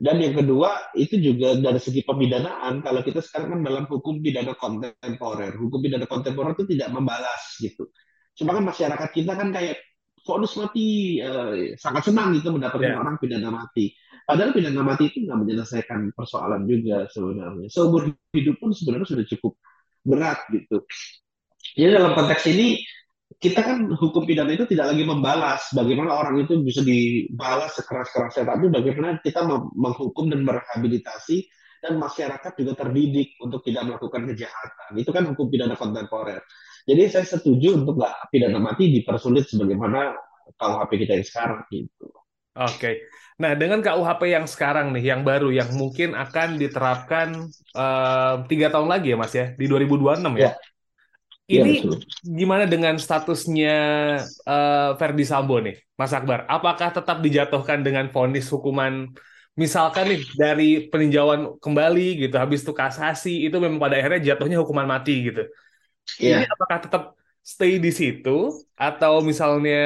Dan 0.01 0.17
yang 0.17 0.33
kedua 0.33 0.93
itu 0.97 1.21
juga 1.21 1.53
dari 1.61 1.77
segi 1.77 2.01
pemidanaan 2.01 2.81
kalau 2.81 3.05
kita 3.05 3.21
sekarang 3.21 3.53
kan 3.53 3.61
dalam 3.61 3.85
hukum 3.85 4.17
pidana 4.17 4.57
kontemporer, 4.57 5.53
hukum 5.53 5.77
pidana 5.77 6.09
kontemporer 6.09 6.57
itu 6.57 6.65
tidak 6.73 6.89
membalas 6.89 7.41
gitu. 7.61 7.85
Cuma 8.33 8.57
kan 8.57 8.65
masyarakat 8.65 9.09
kita 9.13 9.37
kan 9.37 9.53
kayak 9.53 9.77
fonis 10.25 10.57
mati 10.57 11.17
eh, 11.21 11.77
sangat 11.77 12.09
senang 12.09 12.33
gitu 12.33 12.49
mendapatkan 12.49 12.97
yeah. 12.97 13.01
orang 13.01 13.21
pidana 13.21 13.53
mati. 13.53 13.93
Padahal 14.25 14.53
pidana 14.57 14.81
mati 14.81 15.09
itu 15.13 15.21
nggak 15.21 15.37
menyelesaikan 15.37 16.13
persoalan 16.17 16.65
juga 16.65 17.05
sebenarnya. 17.09 17.69
Seumur 17.69 18.09
hidup 18.33 18.57
pun 18.57 18.73
sebenarnya 18.73 19.05
sudah 19.05 19.25
cukup 19.37 19.53
berat 20.01 20.39
gitu. 20.49 20.83
Jadi 21.77 21.89
dalam 21.93 22.13
konteks 22.17 22.43
ini 22.51 22.81
kita 23.41 23.63
kan 23.63 23.87
hukum 23.95 24.27
pidana 24.27 24.51
itu 24.53 24.67
tidak 24.67 24.91
lagi 24.91 25.07
membalas 25.07 25.71
bagaimana 25.71 26.13
orang 26.13 26.43
itu 26.43 26.59
bisa 26.61 26.83
dibalas 26.83 27.73
sekeras-kerasnya, 27.79 28.43
tapi 28.43 28.65
bagaimana 28.67 29.17
kita 29.23 29.47
menghukum 29.71 30.27
dan 30.27 30.43
merehabilitasi 30.43 31.47
dan 31.81 31.97
masyarakat 31.97 32.51
juga 32.61 32.85
terdidik 32.85 33.39
untuk 33.41 33.65
tidak 33.65 33.89
melakukan 33.89 34.29
kejahatan. 34.29 34.91
Itu 34.99 35.09
kan 35.09 35.25
hukum 35.31 35.49
pidana 35.49 35.73
kontemporer. 35.73 36.43
Jadi 36.85 37.01
saya 37.09 37.25
setuju 37.25 37.81
untuk 37.81 37.97
nggak 37.97 38.29
pidana 38.29 38.61
mati 38.61 38.93
dipersulit 38.93 39.49
sebagaimana 39.49 40.13
KUHP 40.57 40.91
kita 41.01 41.17
yang 41.17 41.25
sekarang 41.25 41.59
gitu. 41.73 42.20
Oke. 42.57 43.07
Nah, 43.41 43.57
dengan 43.57 43.81
KUHP 43.81 44.21
yang 44.29 44.45
sekarang 44.45 44.93
nih, 44.93 45.15
yang 45.15 45.21
baru, 45.25 45.49
yang 45.49 45.73
mungkin 45.73 46.13
akan 46.13 46.61
diterapkan 46.61 47.49
tiga 48.45 48.67
uh, 48.69 48.71
tahun 48.77 48.89
lagi 48.91 49.15
ya, 49.15 49.17
Mas 49.17 49.33
ya, 49.33 49.55
di 49.57 49.65
2026 49.65 50.37
ya. 50.37 50.51
ya. 50.51 50.53
Ini 51.51 51.83
ya, 51.83 51.99
gimana 52.23 52.63
dengan 52.63 52.95
statusnya 52.95 53.75
uh, 54.45 54.95
Verdi 54.95 55.25
Sambo 55.25 55.57
nih, 55.59 55.75
Mas 55.97 56.13
Akbar? 56.13 56.45
Apakah 56.47 56.93
tetap 56.93 57.19
dijatuhkan 57.19 57.81
dengan 57.83 58.07
vonis 58.13 58.47
hukuman 58.47 59.09
misalkan 59.51 60.15
nih 60.15 60.21
dari 60.39 60.69
peninjauan 60.87 61.59
kembali 61.59 62.23
gitu, 62.23 62.35
habis 62.39 62.63
itu 62.63 62.71
kasasi, 62.71 63.51
itu 63.51 63.57
memang 63.59 63.83
pada 63.83 63.99
akhirnya 63.99 64.31
jatuhnya 64.31 64.63
hukuman 64.63 64.87
mati 64.87 65.27
gitu. 65.27 65.43
Yeah. 66.21 66.43
Ini 66.43 66.45
apakah 66.47 66.77
tetap 66.87 67.03
stay 67.43 67.81
di 67.81 67.91
situ 67.91 68.53
atau 68.77 69.19
misalnya 69.19 69.81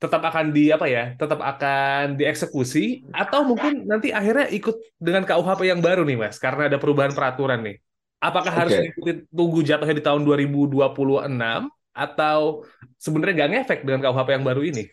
tetap 0.00 0.24
akan 0.24 0.48
di 0.48 0.72
apa 0.72 0.88
ya, 0.88 1.12
tetap 1.12 1.44
akan 1.44 2.16
dieksekusi 2.16 3.04
atau 3.12 3.44
mungkin 3.44 3.84
nanti 3.84 4.16
akhirnya 4.16 4.48
ikut 4.48 4.96
dengan 4.96 5.28
KUHP 5.28 5.68
yang 5.68 5.84
baru 5.84 6.08
nih 6.08 6.16
Mas, 6.16 6.40
karena 6.40 6.72
ada 6.72 6.80
perubahan 6.80 7.12
peraturan 7.12 7.60
nih. 7.60 7.76
Apakah 8.20 8.52
harus 8.52 8.72
okay. 8.80 9.24
tunggu 9.28 9.60
jatuhnya 9.60 9.96
di 9.96 10.04
tahun 10.04 10.24
2026 10.24 10.80
atau 11.92 12.64
sebenarnya 12.96 13.34
nggak 13.44 13.50
ngefek 13.52 13.80
dengan 13.84 14.00
KUHP 14.08 14.28
yang 14.40 14.44
baru 14.44 14.62
ini? 14.64 14.84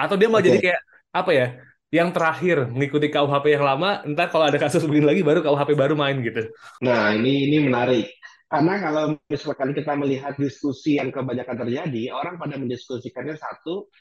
Atau 0.00 0.16
dia 0.16 0.28
mau 0.32 0.40
okay. 0.40 0.48
jadi 0.48 0.58
kayak 0.64 0.80
apa 1.12 1.30
ya? 1.36 1.46
Yang 1.88 2.08
terakhir 2.16 2.56
mengikuti 2.68 3.08
KUHP 3.08 3.46
yang 3.52 3.64
lama, 3.64 4.04
entar 4.04 4.28
kalau 4.32 4.48
ada 4.48 4.60
kasus 4.60 4.84
begini 4.84 5.12
lagi 5.12 5.20
baru 5.24 5.44
KUHP 5.44 5.76
baru 5.76 5.96
main 5.96 6.20
gitu. 6.24 6.48
Nah, 6.84 7.12
ini 7.16 7.48
ini 7.48 7.68
menarik. 7.68 8.12
Karena 8.48 8.80
kalau 8.80 9.04
misalkan 9.28 9.76
kita 9.76 9.92
melihat 9.92 10.32
diskusi 10.40 10.96
yang 10.96 11.12
kebanyakan 11.12 11.68
terjadi, 11.68 12.16
orang 12.16 12.40
pada 12.40 12.56
mendiskusikannya 12.56 13.36
satu, 13.36 13.92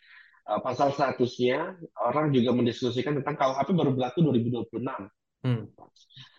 pasal 0.48 0.96
statusnya, 0.96 1.76
orang 2.00 2.32
juga 2.32 2.56
mendiskusikan 2.56 3.20
tentang 3.20 3.36
KUHP 3.36 3.70
baru 3.76 3.92
berlaku 3.92 4.20
2026. 4.24 4.80
Hmm. 5.44 5.68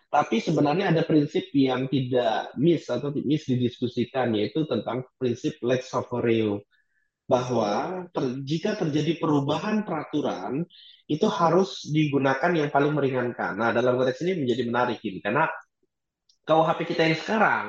Tapi 0.09 0.37
sebenarnya 0.41 0.88
ada 0.88 1.05
prinsip 1.05 1.53
yang 1.53 1.85
tidak 1.93 2.57
miss 2.57 2.88
atau 2.88 3.12
miss 3.12 3.45
didiskusikan 3.45 4.33
yaitu 4.33 4.65
tentang 4.65 5.05
prinsip 5.21 5.61
lex 5.61 5.93
superior 5.93 6.65
bahwa 7.29 8.05
ter, 8.09 8.25
jika 8.41 8.81
terjadi 8.81 9.21
perubahan 9.21 9.85
peraturan 9.85 10.65
itu 11.05 11.29
harus 11.29 11.85
digunakan 11.85 12.49
yang 12.57 12.73
paling 12.73 12.97
meringankan. 12.97 13.53
Nah, 13.53 13.69
dalam 13.77 14.00
konteks 14.00 14.25
ini 14.25 14.41
menjadi 14.41 14.65
menarik 14.65 14.99
ini 15.05 15.21
karena 15.21 15.45
KUHP 16.49 16.88
kita 16.88 17.05
yang 17.05 17.17
sekarang 17.21 17.67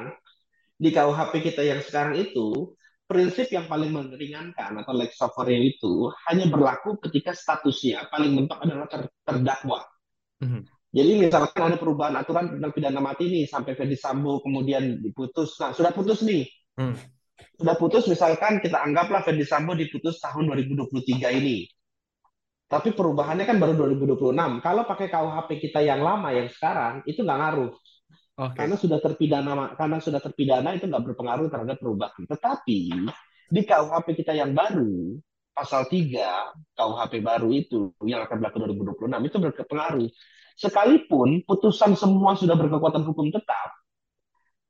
di 0.79 0.89
KUHP 0.95 1.33
kita 1.43 1.61
yang 1.67 1.83
sekarang 1.83 2.15
itu 2.15 2.71
prinsip 3.09 3.49
yang 3.49 3.65
paling 3.65 3.89
meringankan 3.89 4.85
atau 4.85 4.93
lex 4.93 5.17
superior 5.17 5.65
itu 5.65 6.13
hanya 6.29 6.45
berlaku 6.45 7.01
ketika 7.09 7.33
statusnya 7.33 8.05
paling 8.13 8.37
mentok 8.37 8.61
adalah 8.61 8.85
ter, 8.85 9.09
terdakwa. 9.25 9.81
Mm 10.39 10.47
-hmm. 10.47 10.61
Jadi 10.89 11.11
misalkan 11.21 11.69
ada 11.69 11.77
perubahan 11.77 12.17
aturan 12.17 12.57
tentang 12.57 12.73
pidana 12.73 12.97
mati 12.97 13.29
nih 13.29 13.45
sampai 13.45 13.77
Ferdi 13.77 13.93
Sambo 13.93 14.41
kemudian 14.41 14.97
diputus. 14.97 15.53
Nah, 15.61 15.69
sudah 15.69 15.93
putus 15.93 16.25
nih. 16.25 16.49
Hmm. 16.81 16.97
Sudah 17.61 17.77
putus 17.77 18.09
misalkan 18.09 18.57
kita 18.57 18.81
anggaplah 18.81 19.21
Ferdi 19.21 19.45
Sambo 19.45 19.77
diputus 19.77 20.17
tahun 20.17 20.49
2023 20.49 21.29
ini. 21.37 21.69
Tapi 22.69 22.93
perubahannya 22.93 23.45
kan 23.45 23.61
baru 23.61 23.77
2026. 23.97 24.65
Kalau 24.65 24.83
pakai 24.85 25.07
KUHP 25.13 25.49
kita 25.69 25.81
yang 25.85 26.01
lama 26.01 26.29
yang 26.33 26.49
sekarang 26.49 27.05
itu 27.05 27.21
nggak 27.21 27.37
ngaruh. 27.37 27.71
Okay. 28.39 28.55
Karena 28.55 28.75
sudah 28.79 28.99
terpidana 29.03 29.75
karena 29.75 29.97
sudah 29.99 30.23
terpidana 30.23 30.71
itu 30.71 30.87
nggak 30.87 31.03
berpengaruh 31.11 31.51
terhadap 31.51 31.75
perubahan. 31.75 32.23
Tetapi 32.23 32.79
di 33.51 33.61
KUHP 33.67 34.07
kita 34.23 34.31
yang 34.31 34.55
baru 34.55 35.19
pasal 35.51 35.91
3 35.91 36.55
KUHP 36.71 37.19
baru 37.19 37.51
itu 37.51 37.91
yang 38.07 38.23
akan 38.23 38.39
berlaku 38.39 38.63
2026 38.95 39.27
itu 39.27 39.37
berpengaruh 39.43 40.07
sekalipun 40.59 41.43
putusan 41.43 41.99
semua 41.99 42.35
sudah 42.35 42.55
berkekuatan 42.59 43.03
hukum 43.07 43.31
tetap, 43.31 43.79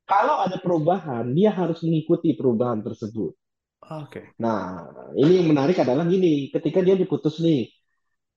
kalau 0.10 0.42
ada 0.42 0.58
perubahan, 0.58 1.34
dia 1.38 1.54
harus 1.54 1.86
mengikuti 1.86 2.34
perubahan 2.34 2.82
tersebut. 2.82 3.34
Oke. 3.34 4.10
Okay. 4.10 4.26
Nah, 4.42 4.86
ini 5.14 5.42
yang 5.42 5.54
menarik 5.54 5.78
adalah 5.82 6.06
gini, 6.06 6.50
ketika 6.50 6.82
dia 6.86 6.98
diputus 6.98 7.42
nih, 7.42 7.70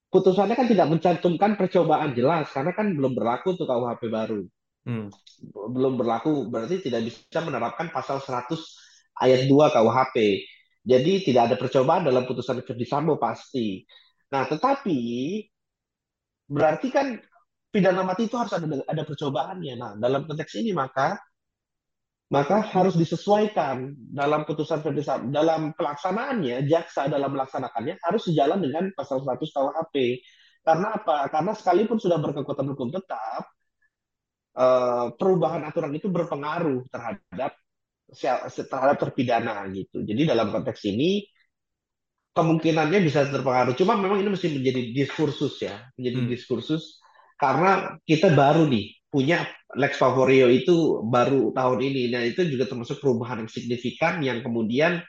putusannya 0.09 0.53
kan 0.53 0.69
tidak 0.69 0.89
mencantumkan 0.93 1.57
percobaan 1.57 2.13
jelas, 2.13 2.49
karena 2.53 2.77
kan 2.77 2.93
belum 2.93 3.17
berlaku 3.17 3.57
untuk 3.57 3.69
KUHP 3.69 4.09
baru. 4.13 4.45
Hmm. 4.83 5.09
Belum 5.47 5.95
berlaku, 5.95 6.51
berarti 6.51 6.83
tidak 6.83 7.07
bisa 7.07 7.39
menerapkan 7.43 7.91
pasal 7.95 8.19
100 8.19 8.59
ayat 9.23 9.47
2 9.47 9.71
KUHP. 9.71 10.17
Jadi 10.83 11.13
tidak 11.23 11.43
ada 11.51 11.57
percobaan 11.59 12.03
dalam 12.03 12.27
putusan 12.27 12.59
Ferdi 12.67 12.83
Sambo 12.83 13.15
pasti. 13.15 13.87
Nah, 14.35 14.51
tetapi 14.51 14.99
berarti 16.51 16.89
kan 16.91 17.15
pidana 17.71 18.03
mati 18.03 18.27
itu 18.27 18.35
harus 18.35 18.51
ada 18.51 18.67
ada 18.67 19.03
percobaannya. 19.07 19.75
Nah, 19.79 19.93
dalam 19.95 20.27
konteks 20.27 20.59
ini 20.59 20.75
maka 20.75 21.15
maka 22.33 22.65
harus 22.65 22.97
disesuaikan 22.97 23.93
dalam 23.95 24.49
putusan 24.49 24.81
dalam 25.29 25.77
pelaksanaannya 25.77 26.65
jaksa 26.65 27.07
dalam 27.07 27.37
melaksanakannya 27.37 28.01
harus 28.03 28.25
sejalan 28.25 28.59
dengan 28.59 28.89
pasal 28.97 29.21
100 29.21 29.53
KUHP. 29.53 29.97
Karena 30.65 30.97
apa? 30.97 31.29
Karena 31.29 31.53
sekalipun 31.53 32.01
sudah 32.01 32.17
berkekuatan 32.23 32.67
hukum 32.73 32.89
tetap, 32.89 33.52
eh, 34.57 35.07
perubahan 35.17 35.63
aturan 35.65 35.93
itu 35.97 36.09
berpengaruh 36.13 36.89
terhadap 36.89 37.53
terhadap 38.69 38.97
terpidana 39.01 39.65
gitu. 39.73 40.05
Jadi 40.05 40.29
dalam 40.29 40.53
konteks 40.53 40.85
ini 40.85 41.25
kemungkinannya 42.33 43.01
bisa 43.05 43.29
terpengaruh. 43.29 43.77
Cuma 43.77 43.97
memang 43.97 44.21
ini 44.21 44.33
mesti 44.33 44.53
menjadi 44.53 44.93
diskursus 44.93 45.61
ya, 45.65 45.77
menjadi 45.97 46.19
hmm. 46.21 46.29
diskursus 46.33 47.01
karena 47.37 47.97
kita 48.05 48.33
baru 48.33 48.69
nih 48.69 49.03
punya 49.13 49.45
Lex 49.77 50.01
Favorio 50.01 50.49
itu 50.49 51.05
baru 51.05 51.53
tahun 51.53 51.79
ini. 51.85 52.03
Nah, 52.13 52.25
itu 52.25 52.45
juga 52.49 52.65
termasuk 52.65 53.01
perubahan 53.01 53.45
yang 53.45 53.51
signifikan 53.53 54.25
yang 54.25 54.41
kemudian 54.41 55.05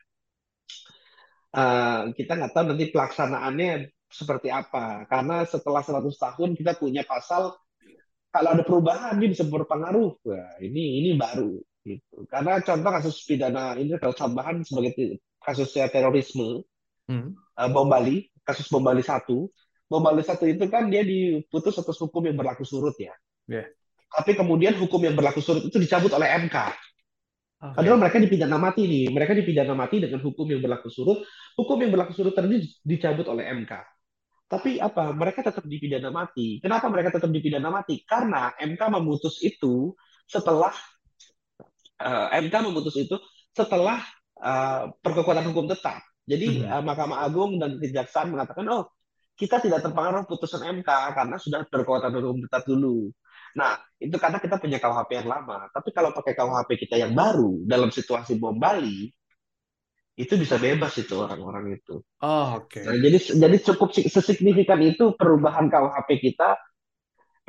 uh, 1.55 2.11
kita 2.11 2.31
nggak 2.35 2.51
tahu 2.51 2.63
nanti 2.75 2.91
pelaksanaannya 2.91 3.71
seperti 4.11 4.51
apa. 4.51 5.07
Karena 5.07 5.47
setelah 5.47 5.79
100 5.79 6.03
tahun 6.11 6.49
kita 6.59 6.75
punya 6.75 7.07
pasal 7.07 7.55
kalau 8.33 8.49
ada 8.57 8.63
perubahan 8.65 9.13
dia 9.21 9.29
bisa 9.29 9.45
berpengaruh. 9.45 10.17
Wah, 10.25 10.57
ini 10.57 11.05
ini 11.05 11.09
baru 11.13 11.61
gitu. 11.85 12.25
Karena 12.25 12.57
contoh 12.65 12.89
kasus 12.89 13.21
pidana 13.29 13.77
ini 13.77 13.93
kalau 14.01 14.17
tambahan 14.17 14.65
sebagai 14.65 15.21
kasusnya 15.37 15.93
terorisme 15.93 16.65
hmm. 17.05 17.29
uh, 17.59 17.69
bom 17.69 17.85
Bali, 17.85 18.33
kasus 18.41 18.65
bom 18.73 18.81
Bali 18.81 19.05
satu 19.05 19.53
Bali 20.01 20.25
satu 20.25 20.49
itu 20.49 20.65
kan 20.71 20.89
dia 20.89 21.05
diputus 21.05 21.77
atas 21.77 21.99
hukum 22.01 22.25
yang 22.25 22.33
berlaku 22.33 22.65
surut 22.65 22.97
ya. 22.97 23.13
Yeah. 23.45 23.69
Tapi 24.09 24.33
kemudian 24.33 24.73
hukum 24.79 25.01
yang 25.05 25.13
berlaku 25.13 25.43
surut 25.43 25.69
itu 25.69 25.77
dicabut 25.77 26.09
oleh 26.17 26.29
MK. 26.47 26.57
Okay. 27.63 27.75
Padahal 27.77 27.97
mereka 28.01 28.17
dipidana 28.17 28.57
mati 28.57 28.89
nih. 28.89 29.13
Mereka 29.13 29.37
dipidana 29.37 29.77
mati 29.77 30.01
dengan 30.01 30.21
hukum 30.25 30.49
yang 30.49 30.65
berlaku 30.65 30.89
surut. 30.89 31.21
Hukum 31.53 31.77
yang 31.77 31.91
berlaku 31.93 32.13
surut 32.17 32.33
tadi 32.33 32.65
dicabut 32.81 33.29
oleh 33.29 33.45
MK. 33.53 33.73
Tapi 34.53 34.77
apa? 34.77 35.09
Mereka 35.17 35.41
tetap 35.41 35.65
dipidana 35.65 36.13
mati. 36.13 36.61
Kenapa 36.61 36.85
mereka 36.93 37.09
tetap 37.09 37.33
dipidana 37.33 37.73
mati? 37.73 38.05
Karena 38.05 38.53
MK 38.53 38.81
memutus 38.93 39.41
itu 39.41 39.97
setelah 40.29 40.69
uh, 41.97 42.29
eh, 42.29 42.45
MK 42.45 42.53
memutus 42.61 42.93
itu 43.01 43.17
setelah 43.49 43.97
uh, 44.37 44.93
perkekuatan 45.01 45.49
hukum 45.49 45.65
tetap. 45.65 46.05
Jadi 46.29 46.61
mm 46.61 46.69
-hmm. 46.69 46.69
uh, 46.69 46.83
Mahkamah 46.85 47.25
Agung 47.25 47.57
dan 47.57 47.81
Kejaksaan 47.81 48.29
mengatakan, 48.29 48.69
oh 48.69 48.93
kita 49.33 49.57
tidak 49.57 49.81
terpengaruh 49.81 50.29
putusan 50.29 50.61
MK 50.61 50.89
karena 51.17 51.35
sudah 51.41 51.65
berkekuatan 51.65 52.13
hukum 52.13 52.45
tetap 52.45 52.61
dulu. 52.69 53.09
Nah, 53.57 53.81
itu 53.97 54.13
karena 54.21 54.37
kita 54.37 54.61
punya 54.61 54.77
KUHP 54.77 55.25
yang 55.25 55.29
lama. 55.29 55.65
Tapi 55.73 55.89
kalau 55.89 56.13
pakai 56.13 56.37
KUHP 56.37 56.85
kita 56.85 57.01
yang 57.01 57.17
baru 57.17 57.65
dalam 57.65 57.89
situasi 57.89 58.37
bom 58.37 58.57
Bali, 58.57 59.09
itu 60.13 60.33
bisa 60.37 60.61
bebas 60.61 60.93
itu 61.01 61.15
orang-orang 61.17 61.81
itu. 61.81 62.05
Oh, 62.21 62.61
oke. 62.61 62.69
Okay. 62.69 62.85
Nah, 62.85 62.97
jadi 63.01 63.17
jadi 63.33 63.57
cukup 63.73 63.89
sesignifikan 63.97 64.77
itu 64.85 65.17
perubahan 65.17 65.73
KUHP 65.73 66.09
kita 66.21 66.53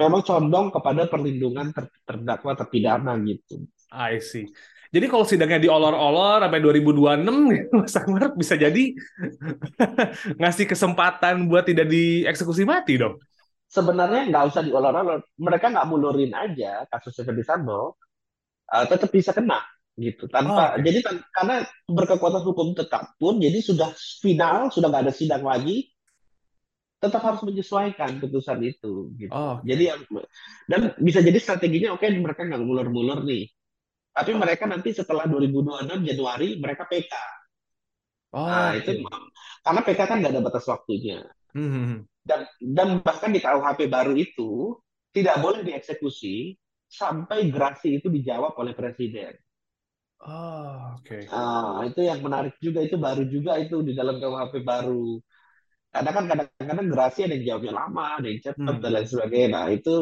memang 0.01 0.25
condong 0.27 0.73
kepada 0.75 1.07
perlindungan 1.07 1.71
ter 1.71 1.87
terdakwa 2.03 2.57
terpidana 2.57 3.15
gitu. 3.23 3.69
I 3.93 4.19
see. 4.19 4.49
Jadi 4.95 5.11
kalau 5.11 5.27
sidangnya 5.27 5.59
diolor-olor 5.59 6.47
sampai 6.47 6.63
2026 6.63 7.27
gitu, 7.51 7.75
Mas 7.83 7.97
Anwar 7.99 8.31
bisa 8.39 8.55
jadi 8.55 8.95
ngasih 10.41 10.67
kesempatan 10.71 11.51
buat 11.51 11.67
tidak 11.67 11.91
dieksekusi 11.91 12.63
mati 12.63 13.03
dong. 13.03 13.19
Sebenarnya 13.67 14.31
nggak 14.31 14.45
usah 14.55 14.63
diolor-olor. 14.63 15.27
Mereka 15.35 15.75
nggak 15.75 15.89
mulurin 15.91 16.31
aja 16.31 16.87
kasus 16.87 17.19
Ferdi 17.27 17.43
Sambo, 17.43 17.99
uh, 18.71 18.85
tetap 18.87 19.11
bisa 19.11 19.35
kena. 19.35 19.67
Gitu 19.95 20.27
tanpa 20.27 20.75
oh, 20.75 20.83
okay. 20.83 20.91
jadi 20.91 20.99
karena 21.31 21.63
berkekuatan 21.87 22.43
hukum 22.43 22.75
tetap 22.75 23.15
pun 23.15 23.39
jadi 23.39 23.63
sudah 23.63 23.95
final 24.19 24.67
sudah 24.75 24.91
nggak 24.91 25.05
ada 25.07 25.15
sidang 25.15 25.47
lagi 25.47 25.87
tetap 26.99 27.23
harus 27.23 27.47
menyesuaikan 27.47 28.19
putusan 28.19 28.59
itu 28.67 29.15
gitu 29.15 29.31
oh, 29.31 29.63
okay. 29.63 29.71
jadi 29.71 30.03
dan 30.67 30.99
bisa 30.99 31.23
jadi 31.23 31.39
strateginya 31.39 31.95
oke 31.95 32.03
okay, 32.03 32.11
mereka 32.11 32.43
nggak 32.43 32.63
mulur-mulur 32.67 33.23
nih 33.23 33.47
tapi 34.11 34.35
mereka 34.35 34.67
nanti 34.67 34.91
setelah 34.91 35.31
2026 35.31 36.11
Januari 36.11 36.59
mereka 36.59 36.91
PK 36.91 37.13
oh, 38.35 38.47
nah 38.51 38.75
okay. 38.75 38.99
itu 38.99 39.07
karena 39.63 39.81
PK 39.87 40.01
kan 40.11 40.17
nggak 40.19 40.33
ada 40.35 40.43
batas 40.43 40.67
waktunya 40.67 41.23
hmm. 41.55 42.03
dan 42.27 42.51
dan 42.59 42.99
bahkan 42.99 43.31
di 43.31 43.39
KUHP 43.39 43.87
baru 43.87 44.19
itu 44.19 44.75
tidak 45.15 45.39
boleh 45.39 45.63
dieksekusi 45.63 46.59
sampai 46.91 47.47
gerasi 47.55 48.03
itu 48.03 48.11
dijawab 48.11 48.59
oleh 48.59 48.75
presiden 48.75 49.39
Oh, 50.25 50.97
oke. 50.97 51.05
Okay. 51.05 51.23
Nah, 51.29 51.85
itu 51.85 52.01
yang 52.01 52.25
menarik 52.25 52.57
juga 52.57 52.81
itu 52.81 52.97
baru 52.97 53.29
juga 53.29 53.61
itu 53.61 53.85
di 53.85 53.93
dalam 53.93 54.17
KUHP 54.17 54.65
baru. 54.65 55.21
Karena 55.93 56.11
kan 56.11 56.25
kadang-kadang 56.27 56.89
gerasi 56.91 57.19
ada 57.29 57.37
yang 57.37 57.45
jawabnya 57.45 57.73
lama, 57.77 58.07
ada 58.19 58.27
yang 58.27 58.41
cepat 58.41 58.75
hmm. 58.75 58.83
dan 58.83 58.91
lain 58.91 59.09
sebagainya. 59.09 59.49
Nah, 59.53 59.67
itu 59.71 59.97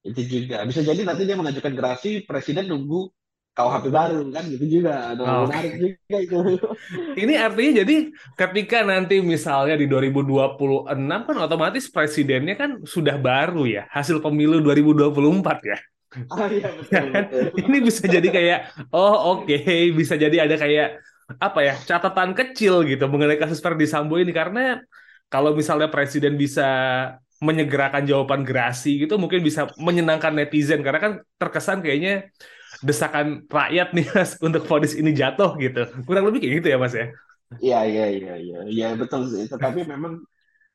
itu 0.00 0.20
juga 0.24 0.64
bisa 0.64 0.80
jadi 0.80 1.04
nanti 1.04 1.28
dia 1.28 1.36
mengajukan 1.36 1.74
gerasi, 1.76 2.24
presiden 2.24 2.70
nunggu 2.70 3.12
KUHP 3.50 3.84
baru 3.90 4.30
kan 4.30 4.46
gitu 4.46 4.64
juga. 4.80 5.12
Nah, 5.18 5.42
oh. 5.42 5.50
menarik 5.50 5.74
juga 5.74 6.16
itu. 6.22 6.38
Ini 7.26 7.34
artinya 7.34 7.72
jadi 7.82 7.96
ketika 8.38 8.78
nanti 8.86 9.18
misalnya 9.18 9.74
di 9.74 9.90
2026 9.90 10.86
kan 11.26 11.36
otomatis 11.36 11.90
presidennya 11.90 12.54
kan 12.54 12.78
sudah 12.86 13.18
baru 13.18 13.66
ya, 13.66 13.90
hasil 13.90 14.22
pemilu 14.22 14.62
2024 14.62 15.66
ya. 15.66 15.78
Oh 16.10 16.46
iya 16.50 16.68
betul, 16.78 17.06
kan? 17.14 17.24
betul. 17.30 17.44
Ini 17.70 17.76
bisa 17.86 18.04
jadi 18.10 18.28
kayak 18.28 18.58
oh 18.90 19.14
oke 19.38 19.46
okay. 19.46 19.94
bisa 19.94 20.14
jadi 20.18 20.36
ada 20.42 20.56
kayak 20.58 20.98
apa 21.38 21.60
ya 21.62 21.74
catatan 21.86 22.34
kecil 22.34 22.82
gitu 22.82 23.06
mengenai 23.06 23.38
kasus 23.38 23.62
Ferdi 23.62 23.86
Sambo 23.86 24.18
ini 24.18 24.34
karena 24.34 24.82
kalau 25.30 25.54
misalnya 25.54 25.86
presiden 25.86 26.34
bisa 26.34 26.66
menyegerakan 27.38 28.04
jawaban 28.04 28.42
gerasi 28.42 29.06
gitu 29.06 29.16
mungkin 29.16 29.40
bisa 29.40 29.70
menyenangkan 29.78 30.34
netizen 30.34 30.82
karena 30.82 31.00
kan 31.00 31.12
terkesan 31.38 31.80
kayaknya 31.80 32.28
desakan 32.82 33.46
rakyat 33.48 33.94
nih 33.96 34.06
mas 34.12 34.36
untuk 34.42 34.66
vonis 34.66 34.92
ini 34.98 35.14
jatuh 35.14 35.56
gitu 35.56 35.88
kurang 36.04 36.28
lebih 36.28 36.42
kayak 36.42 36.54
gitu 36.60 36.68
ya 36.74 36.78
mas 36.82 36.94
ya 36.96 37.08
Iya 37.58 37.82
iya 37.82 38.04
iya 38.14 38.32
iya 38.38 38.58
ya, 38.70 38.86
betul 38.94 39.26
sih 39.26 39.50
tapi 39.50 39.82
memang 39.82 40.22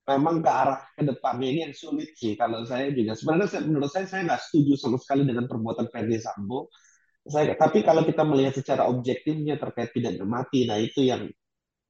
memang 0.05 0.45
ke 0.45 0.51
arah 0.51 0.79
ke 0.93 1.01
depannya 1.01 1.47
ini 1.49 1.59
yang 1.69 1.75
sulit 1.75 2.13
sih. 2.13 2.37
Kalau 2.37 2.61
saya 2.63 2.93
juga 2.93 3.17
sebenarnya 3.17 3.47
saya, 3.49 3.61
menurut 3.65 3.89
saya 3.89 4.05
saya 4.05 4.21
nggak 4.29 4.41
setuju 4.49 4.73
sama 4.77 4.97
sekali 5.01 5.25
dengan 5.25 5.49
perbuatan 5.49 5.89
Ferdi 5.89 6.17
Sambo. 6.21 6.69
Saya 7.25 7.57
tapi 7.57 7.81
kalau 7.81 8.05
kita 8.05 8.21
melihat 8.21 8.53
secara 8.53 8.85
objektifnya 8.85 9.57
terkait 9.57 9.89
pidana 9.89 10.21
mati 10.29 10.69
nah 10.69 10.77
itu 10.77 11.01
yang 11.01 11.25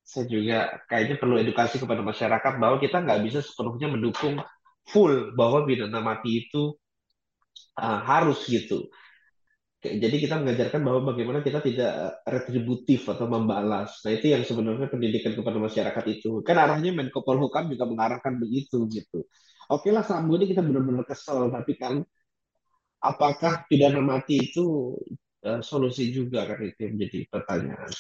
saya 0.06 0.30
juga 0.32 0.80
kayaknya 0.88 1.16
perlu 1.20 1.36
edukasi 1.42 1.76
kepada 1.82 2.00
masyarakat 2.06 2.54
bahwa 2.62 2.78
kita 2.80 3.04
nggak 3.04 3.20
bisa 3.26 3.40
sepenuhnya 3.44 3.92
mendukung 3.92 4.40
full 4.88 5.36
bahwa 5.36 5.68
pidana 5.68 6.00
mati 6.00 6.46
itu 6.48 6.78
uh, 7.82 8.00
harus 8.06 8.48
gitu 8.48 8.88
jadi 10.02 10.16
kita 10.18 10.36
mengajarkan 10.42 10.82
bahwa 10.82 11.14
bagaimana 11.14 11.40
kita 11.46 11.62
tidak 11.62 12.22
retributif 12.26 13.06
atau 13.06 13.30
membalas. 13.30 14.02
Nah 14.02 14.12
itu 14.14 14.34
yang 14.34 14.42
sebenarnya 14.42 14.90
pendidikan 14.90 15.38
kepada 15.38 15.58
masyarakat 15.62 16.06
itu. 16.10 16.42
Kan 16.42 16.58
arahnya 16.58 16.92
Menko 16.92 17.22
Polhukam 17.22 17.70
juga 17.70 17.86
mengarahkan 17.86 18.42
begitu 18.42 18.90
gitu. 18.90 19.24
Oke 19.70 19.90
lah 19.94 20.06
Sambo 20.06 20.38
ini 20.38 20.50
kita 20.50 20.62
benar-benar 20.62 21.06
kesel, 21.06 21.50
tapi 21.50 21.74
kan 21.78 22.02
apakah 23.02 23.66
pidana 23.70 24.02
mati 24.02 24.50
itu 24.50 24.98
uh, 25.46 25.62
solusi 25.62 26.10
juga 26.10 26.50
kan 26.50 26.62
itu 26.62 26.80
yang 26.86 26.94
menjadi 26.98 27.20
pertanyaan. 27.30 27.92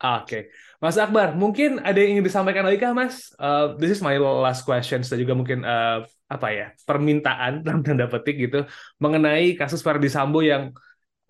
Oke, 0.00 0.24
okay. 0.24 0.42
Mas 0.80 0.96
Akbar, 0.96 1.36
mungkin 1.36 1.76
ada 1.84 2.00
yang 2.00 2.16
ingin 2.16 2.24
disampaikan 2.24 2.64
lagi 2.64 2.80
kah, 2.80 2.96
Mas? 2.96 3.36
Uh, 3.36 3.76
this 3.76 3.92
is 3.92 4.00
my 4.00 4.16
last 4.16 4.64
question 4.64 5.04
dan 5.04 5.18
juga 5.20 5.36
mungkin 5.36 5.60
uh, 5.60 6.08
apa 6.30 6.48
ya 6.54 6.66
permintaan 6.88 7.60
dalam 7.66 7.84
tanda 7.84 8.08
petik 8.08 8.48
gitu 8.48 8.64
mengenai 8.96 9.58
kasus 9.60 9.84
Ferdi 9.84 10.08
Sambo 10.08 10.40
yang 10.40 10.72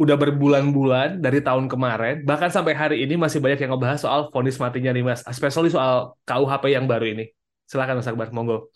udah 0.01 0.17
berbulan-bulan 0.17 1.21
dari 1.21 1.45
tahun 1.45 1.69
kemarin, 1.69 2.25
bahkan 2.25 2.49
sampai 2.49 2.73
hari 2.73 3.05
ini 3.05 3.21
masih 3.21 3.37
banyak 3.37 3.61
yang 3.61 3.77
ngebahas 3.77 4.01
soal 4.01 4.33
vonis 4.33 4.57
matinya 4.57 4.97
nih 4.97 5.05
Mas, 5.05 5.21
especially 5.29 5.69
soal 5.69 6.17
KUHP 6.25 6.73
yang 6.73 6.89
baru 6.89 7.13
ini. 7.13 7.29
Silakan 7.69 8.01
Mas 8.01 8.09
Akbar, 8.09 8.33
monggo. 8.33 8.73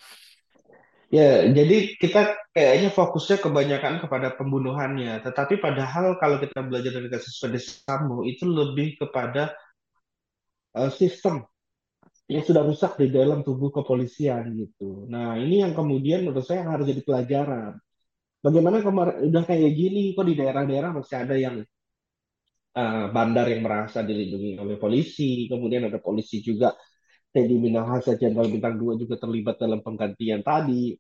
Ya, 1.09 1.47
jadi 1.49 1.97
kita 1.97 2.37
kayaknya 2.53 2.93
fokusnya 2.93 3.41
kebanyakan 3.41 4.05
kepada 4.05 4.37
pembunuhannya, 4.37 5.25
tetapi 5.25 5.65
padahal 5.65 6.21
kalau 6.21 6.37
kita 6.43 6.61
belajar 6.61 6.93
dari 6.93 7.09
kasus 7.09 7.41
Fede 7.41 7.57
Sambo 7.63 8.27
itu 8.29 8.45
lebih 8.45 9.01
kepada 9.01 9.57
uh, 10.77 10.93
sistem 10.93 11.47
yang 12.29 12.45
sudah 12.45 12.69
rusak 12.69 13.01
di 13.01 13.09
dalam 13.09 13.41
tubuh 13.41 13.73
kepolisian 13.73 14.53
gitu. 14.61 15.09
Nah, 15.09 15.41
ini 15.41 15.65
yang 15.65 15.73
kemudian 15.73 16.25
menurut 16.27 16.45
saya 16.45 16.69
harus 16.69 16.85
jadi 16.85 17.01
pelajaran 17.01 17.81
bagaimana 18.45 18.85
udah 19.25 19.45
kayak 19.49 19.73
gini 19.73 20.13
kok 20.13 20.29
di 20.29 20.37
daerah-daerah 20.37 20.91
masih 20.93 21.17
ada 21.17 21.35
yang 21.41 21.65
uh, 22.77 23.07
bandar 23.09 23.49
yang 23.49 23.65
merasa 23.65 24.05
dilindungi 24.05 24.61
oleh 24.61 24.77
polisi, 24.77 25.49
kemudian 25.49 25.89
ada 25.89 25.97
polisi 26.03 26.45
juga 26.45 26.77
Teddy 27.33 27.57
Minahasa 27.59 28.15
Jenderal 28.21 28.53
Bintang 28.53 28.77
2 28.79 29.01
juga 29.01 29.17
terlibat 29.19 29.57
dalam 29.59 29.81
penggantian 29.81 30.45
tadi. 30.45 30.95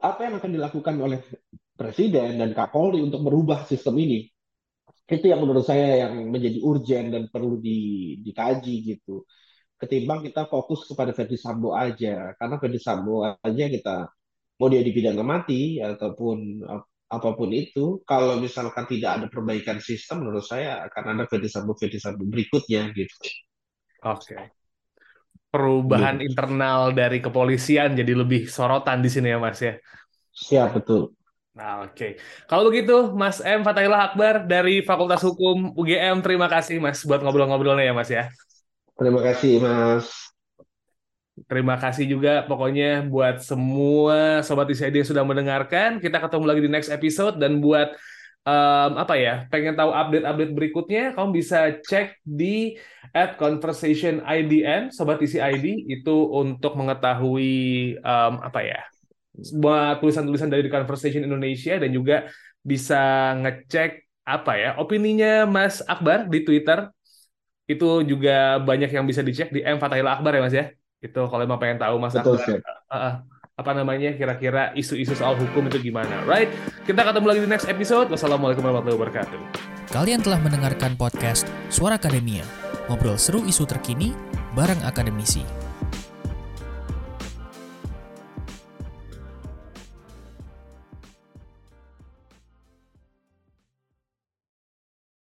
Apa 0.00 0.24
yang 0.24 0.40
akan 0.40 0.50
dilakukan 0.56 0.94
oleh 0.96 1.20
Presiden 1.76 2.40
dan 2.40 2.56
Kapolri 2.56 3.04
untuk 3.04 3.20
merubah 3.20 3.68
sistem 3.68 4.00
ini? 4.00 4.24
Itu 5.04 5.28
yang 5.28 5.44
menurut 5.44 5.68
saya 5.68 6.08
yang 6.08 6.32
menjadi 6.32 6.58
urgent 6.64 7.12
dan 7.12 7.22
perlu 7.28 7.60
di, 7.60 8.16
dikaji 8.24 8.96
gitu. 8.96 9.28
Ketimbang 9.76 10.24
kita 10.24 10.48
fokus 10.48 10.88
kepada 10.88 11.12
Ferdi 11.12 11.36
Sambo 11.36 11.76
aja, 11.76 12.32
karena 12.40 12.56
Ferdi 12.56 12.80
Sambo 12.80 13.20
aja 13.20 13.64
kita 13.68 14.08
mau 14.56 14.68
dia 14.72 14.80
dipidana 14.80 15.20
mati 15.20 15.80
ataupun 15.80 16.64
apa 17.06 17.28
pun 17.38 17.50
itu, 17.54 18.02
kalau 18.02 18.42
misalkan 18.42 18.82
tidak 18.90 19.10
ada 19.22 19.26
perbaikan 19.30 19.78
sistem, 19.78 20.26
menurut 20.26 20.42
saya 20.42 20.82
akan 20.90 21.14
ada 21.14 21.24
Ferdi 21.30 21.46
Sambo 21.46 21.78
Ferdi 21.78 22.02
Sambo 22.02 22.26
berikutnya 22.26 22.90
gitu. 22.90 23.14
Oke. 24.02 24.34
Okay. 24.34 24.44
Perubahan 25.54 26.18
gitu. 26.18 26.34
internal 26.34 26.90
dari 26.90 27.22
kepolisian 27.22 27.94
jadi 27.94 28.12
lebih 28.12 28.50
sorotan 28.50 29.00
di 29.00 29.08
sini 29.08 29.30
ya 29.30 29.38
Mas 29.38 29.62
ya. 29.62 29.78
Siap 30.34 30.82
betul. 30.82 31.14
Nah, 31.56 31.88
oke. 31.88 31.96
Okay. 31.96 32.10
Kalau 32.44 32.68
begitu, 32.68 33.16
Mas 33.16 33.40
M. 33.40 33.64
Fatahillah 33.64 34.12
Akbar 34.12 34.44
dari 34.44 34.84
Fakultas 34.84 35.24
Hukum 35.24 35.72
UGM, 35.72 36.20
terima 36.20 36.50
kasih 36.52 36.76
Mas 36.82 37.00
buat 37.06 37.24
ngobrol-ngobrolnya 37.24 37.88
ya 37.88 37.94
Mas 37.96 38.10
ya. 38.12 38.28
Terima 38.98 39.24
kasih 39.24 39.62
Mas. 39.64 40.35
Terima 41.44 41.76
kasih 41.76 42.08
juga 42.08 42.48
pokoknya 42.48 43.04
buat 43.12 43.44
semua 43.44 44.40
sobat 44.40 44.72
ICD 44.72 45.04
yang 45.04 45.10
sudah 45.12 45.24
mendengarkan. 45.28 46.00
Kita 46.00 46.16
ketemu 46.16 46.44
lagi 46.48 46.60
di 46.64 46.70
next 46.72 46.88
episode 46.88 47.36
dan 47.36 47.60
buat 47.60 47.92
um, 48.48 48.90
apa 48.96 49.14
ya, 49.20 49.44
pengen 49.52 49.76
tahu 49.76 49.92
update-update 49.92 50.52
berikutnya, 50.56 51.02
kamu 51.12 51.28
bisa 51.36 51.76
cek 51.84 52.24
di 52.24 52.80
at 53.12 53.36
conversation 53.36 54.24
IDN 54.24 54.88
sobat 54.88 55.20
ICID 55.20 55.84
itu 55.92 56.16
untuk 56.32 56.72
mengetahui 56.72 58.00
um, 58.00 58.40
apa 58.40 58.64
ya, 58.64 58.80
buat 59.60 60.00
tulisan-tulisan 60.00 60.48
dari 60.48 60.72
Conversation 60.72 61.20
Indonesia 61.20 61.76
dan 61.76 61.92
juga 61.92 62.32
bisa 62.64 63.36
ngecek 63.44 64.08
apa 64.26 64.52
ya 64.58 64.70
opininya 64.80 65.46
Mas 65.46 65.78
Akbar 65.86 66.26
di 66.26 66.42
Twitter 66.42 66.90
itu 67.70 68.02
juga 68.02 68.58
banyak 68.58 68.90
yang 68.90 69.06
bisa 69.06 69.22
dicek 69.22 69.54
di 69.54 69.62
M 69.62 69.78
Fatahillah 69.78 70.18
Akbar 70.18 70.32
ya 70.34 70.42
Mas 70.42 70.56
ya. 70.56 70.66
Itu 71.06 71.30
kalau 71.30 71.42
emang 71.46 71.62
pengen 71.62 71.78
tahu 71.78 71.94
Mas 72.02 72.18
Betul, 72.18 72.42
Akbar, 72.42 72.60
uh, 72.90 73.14
apa 73.56 73.70
namanya 73.72 74.12
kira-kira 74.12 74.74
isu-isu 74.74 75.14
soal 75.14 75.38
hukum 75.38 75.70
itu 75.70 75.88
gimana, 75.88 76.26
right? 76.26 76.50
Kita 76.82 77.06
ketemu 77.06 77.26
lagi 77.30 77.40
di 77.46 77.48
next 77.48 77.66
episode. 77.70 78.10
Wassalamualaikum 78.10 78.66
warahmatullahi 78.66 78.98
wabarakatuh. 78.98 79.40
Kalian 79.94 80.20
telah 80.20 80.42
mendengarkan 80.42 80.98
podcast 80.98 81.46
Suara 81.70 81.96
Akademia, 81.96 82.42
ngobrol 82.90 83.16
seru 83.16 83.46
isu 83.46 83.64
terkini 83.64 84.10
bareng 84.58 84.82
akademisi. 84.82 85.65